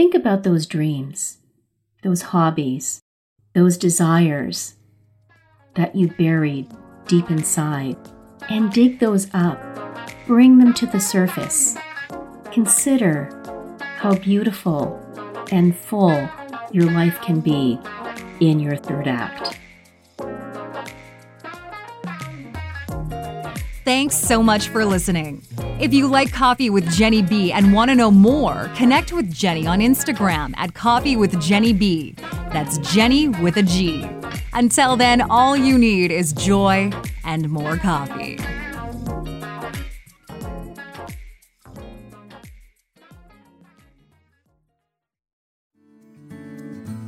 think 0.01 0.15
about 0.15 0.41
those 0.41 0.65
dreams, 0.65 1.37
those 2.01 2.23
hobbies, 2.33 3.01
those 3.53 3.77
desires 3.77 4.73
that 5.75 5.95
you 5.95 6.07
buried 6.07 6.67
deep 7.05 7.29
inside, 7.29 7.95
and 8.49 8.73
dig 8.73 8.97
those 8.97 9.27
up. 9.35 9.61
Bring 10.25 10.57
them 10.57 10.73
to 10.73 10.87
the 10.87 10.99
surface. 10.99 11.77
Consider 12.51 13.29
how 13.97 14.15
beautiful 14.15 14.99
and 15.51 15.77
full 15.77 16.27
your 16.71 16.89
life 16.89 17.21
can 17.21 17.39
be 17.39 17.77
in 18.39 18.59
your 18.59 18.77
third 18.77 19.07
act. 19.07 19.59
Thanks 23.85 24.15
so 24.15 24.41
much 24.41 24.69
for 24.69 24.83
listening. 24.83 25.43
If 25.81 25.95
you 25.95 26.07
like 26.07 26.31
Coffee 26.31 26.69
with 26.69 26.85
Genny 26.89 27.27
B 27.27 27.51
and 27.51 27.73
want 27.73 27.89
to 27.89 27.95
know 27.95 28.11
more, 28.11 28.69
connect 28.75 29.11
with 29.11 29.33
Genny 29.33 29.67
on 29.67 29.79
Instagram 29.79 30.53
at 30.55 30.75
Coffee 30.75 31.15
with 31.15 31.33
Genny 31.37 31.73
B. 31.75 32.13
That's 32.53 32.77
Genny 32.77 33.29
with 33.41 33.57
a 33.57 33.63
G. 33.63 34.07
Until 34.53 34.95
then, 34.95 35.21
all 35.21 35.57
you 35.57 35.79
need 35.79 36.11
is 36.11 36.33
joy 36.33 36.91
and 37.23 37.49
more 37.49 37.77
coffee. 37.77 38.37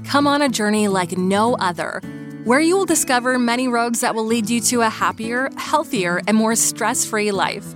Come 0.03 0.25
on 0.25 0.41
a 0.41 0.49
journey 0.49 0.87
like 0.87 1.15
no 1.15 1.53
other 1.57 2.01
where 2.43 2.59
you 2.59 2.75
will 2.75 2.85
discover 2.85 3.37
many 3.37 3.67
roads 3.67 4.01
that 4.01 4.15
will 4.15 4.25
lead 4.25 4.49
you 4.49 4.59
to 4.61 4.81
a 4.81 4.89
happier, 4.89 5.51
healthier, 5.57 6.21
and 6.27 6.35
more 6.35 6.55
stress 6.55 7.05
free 7.05 7.31
life. 7.31 7.75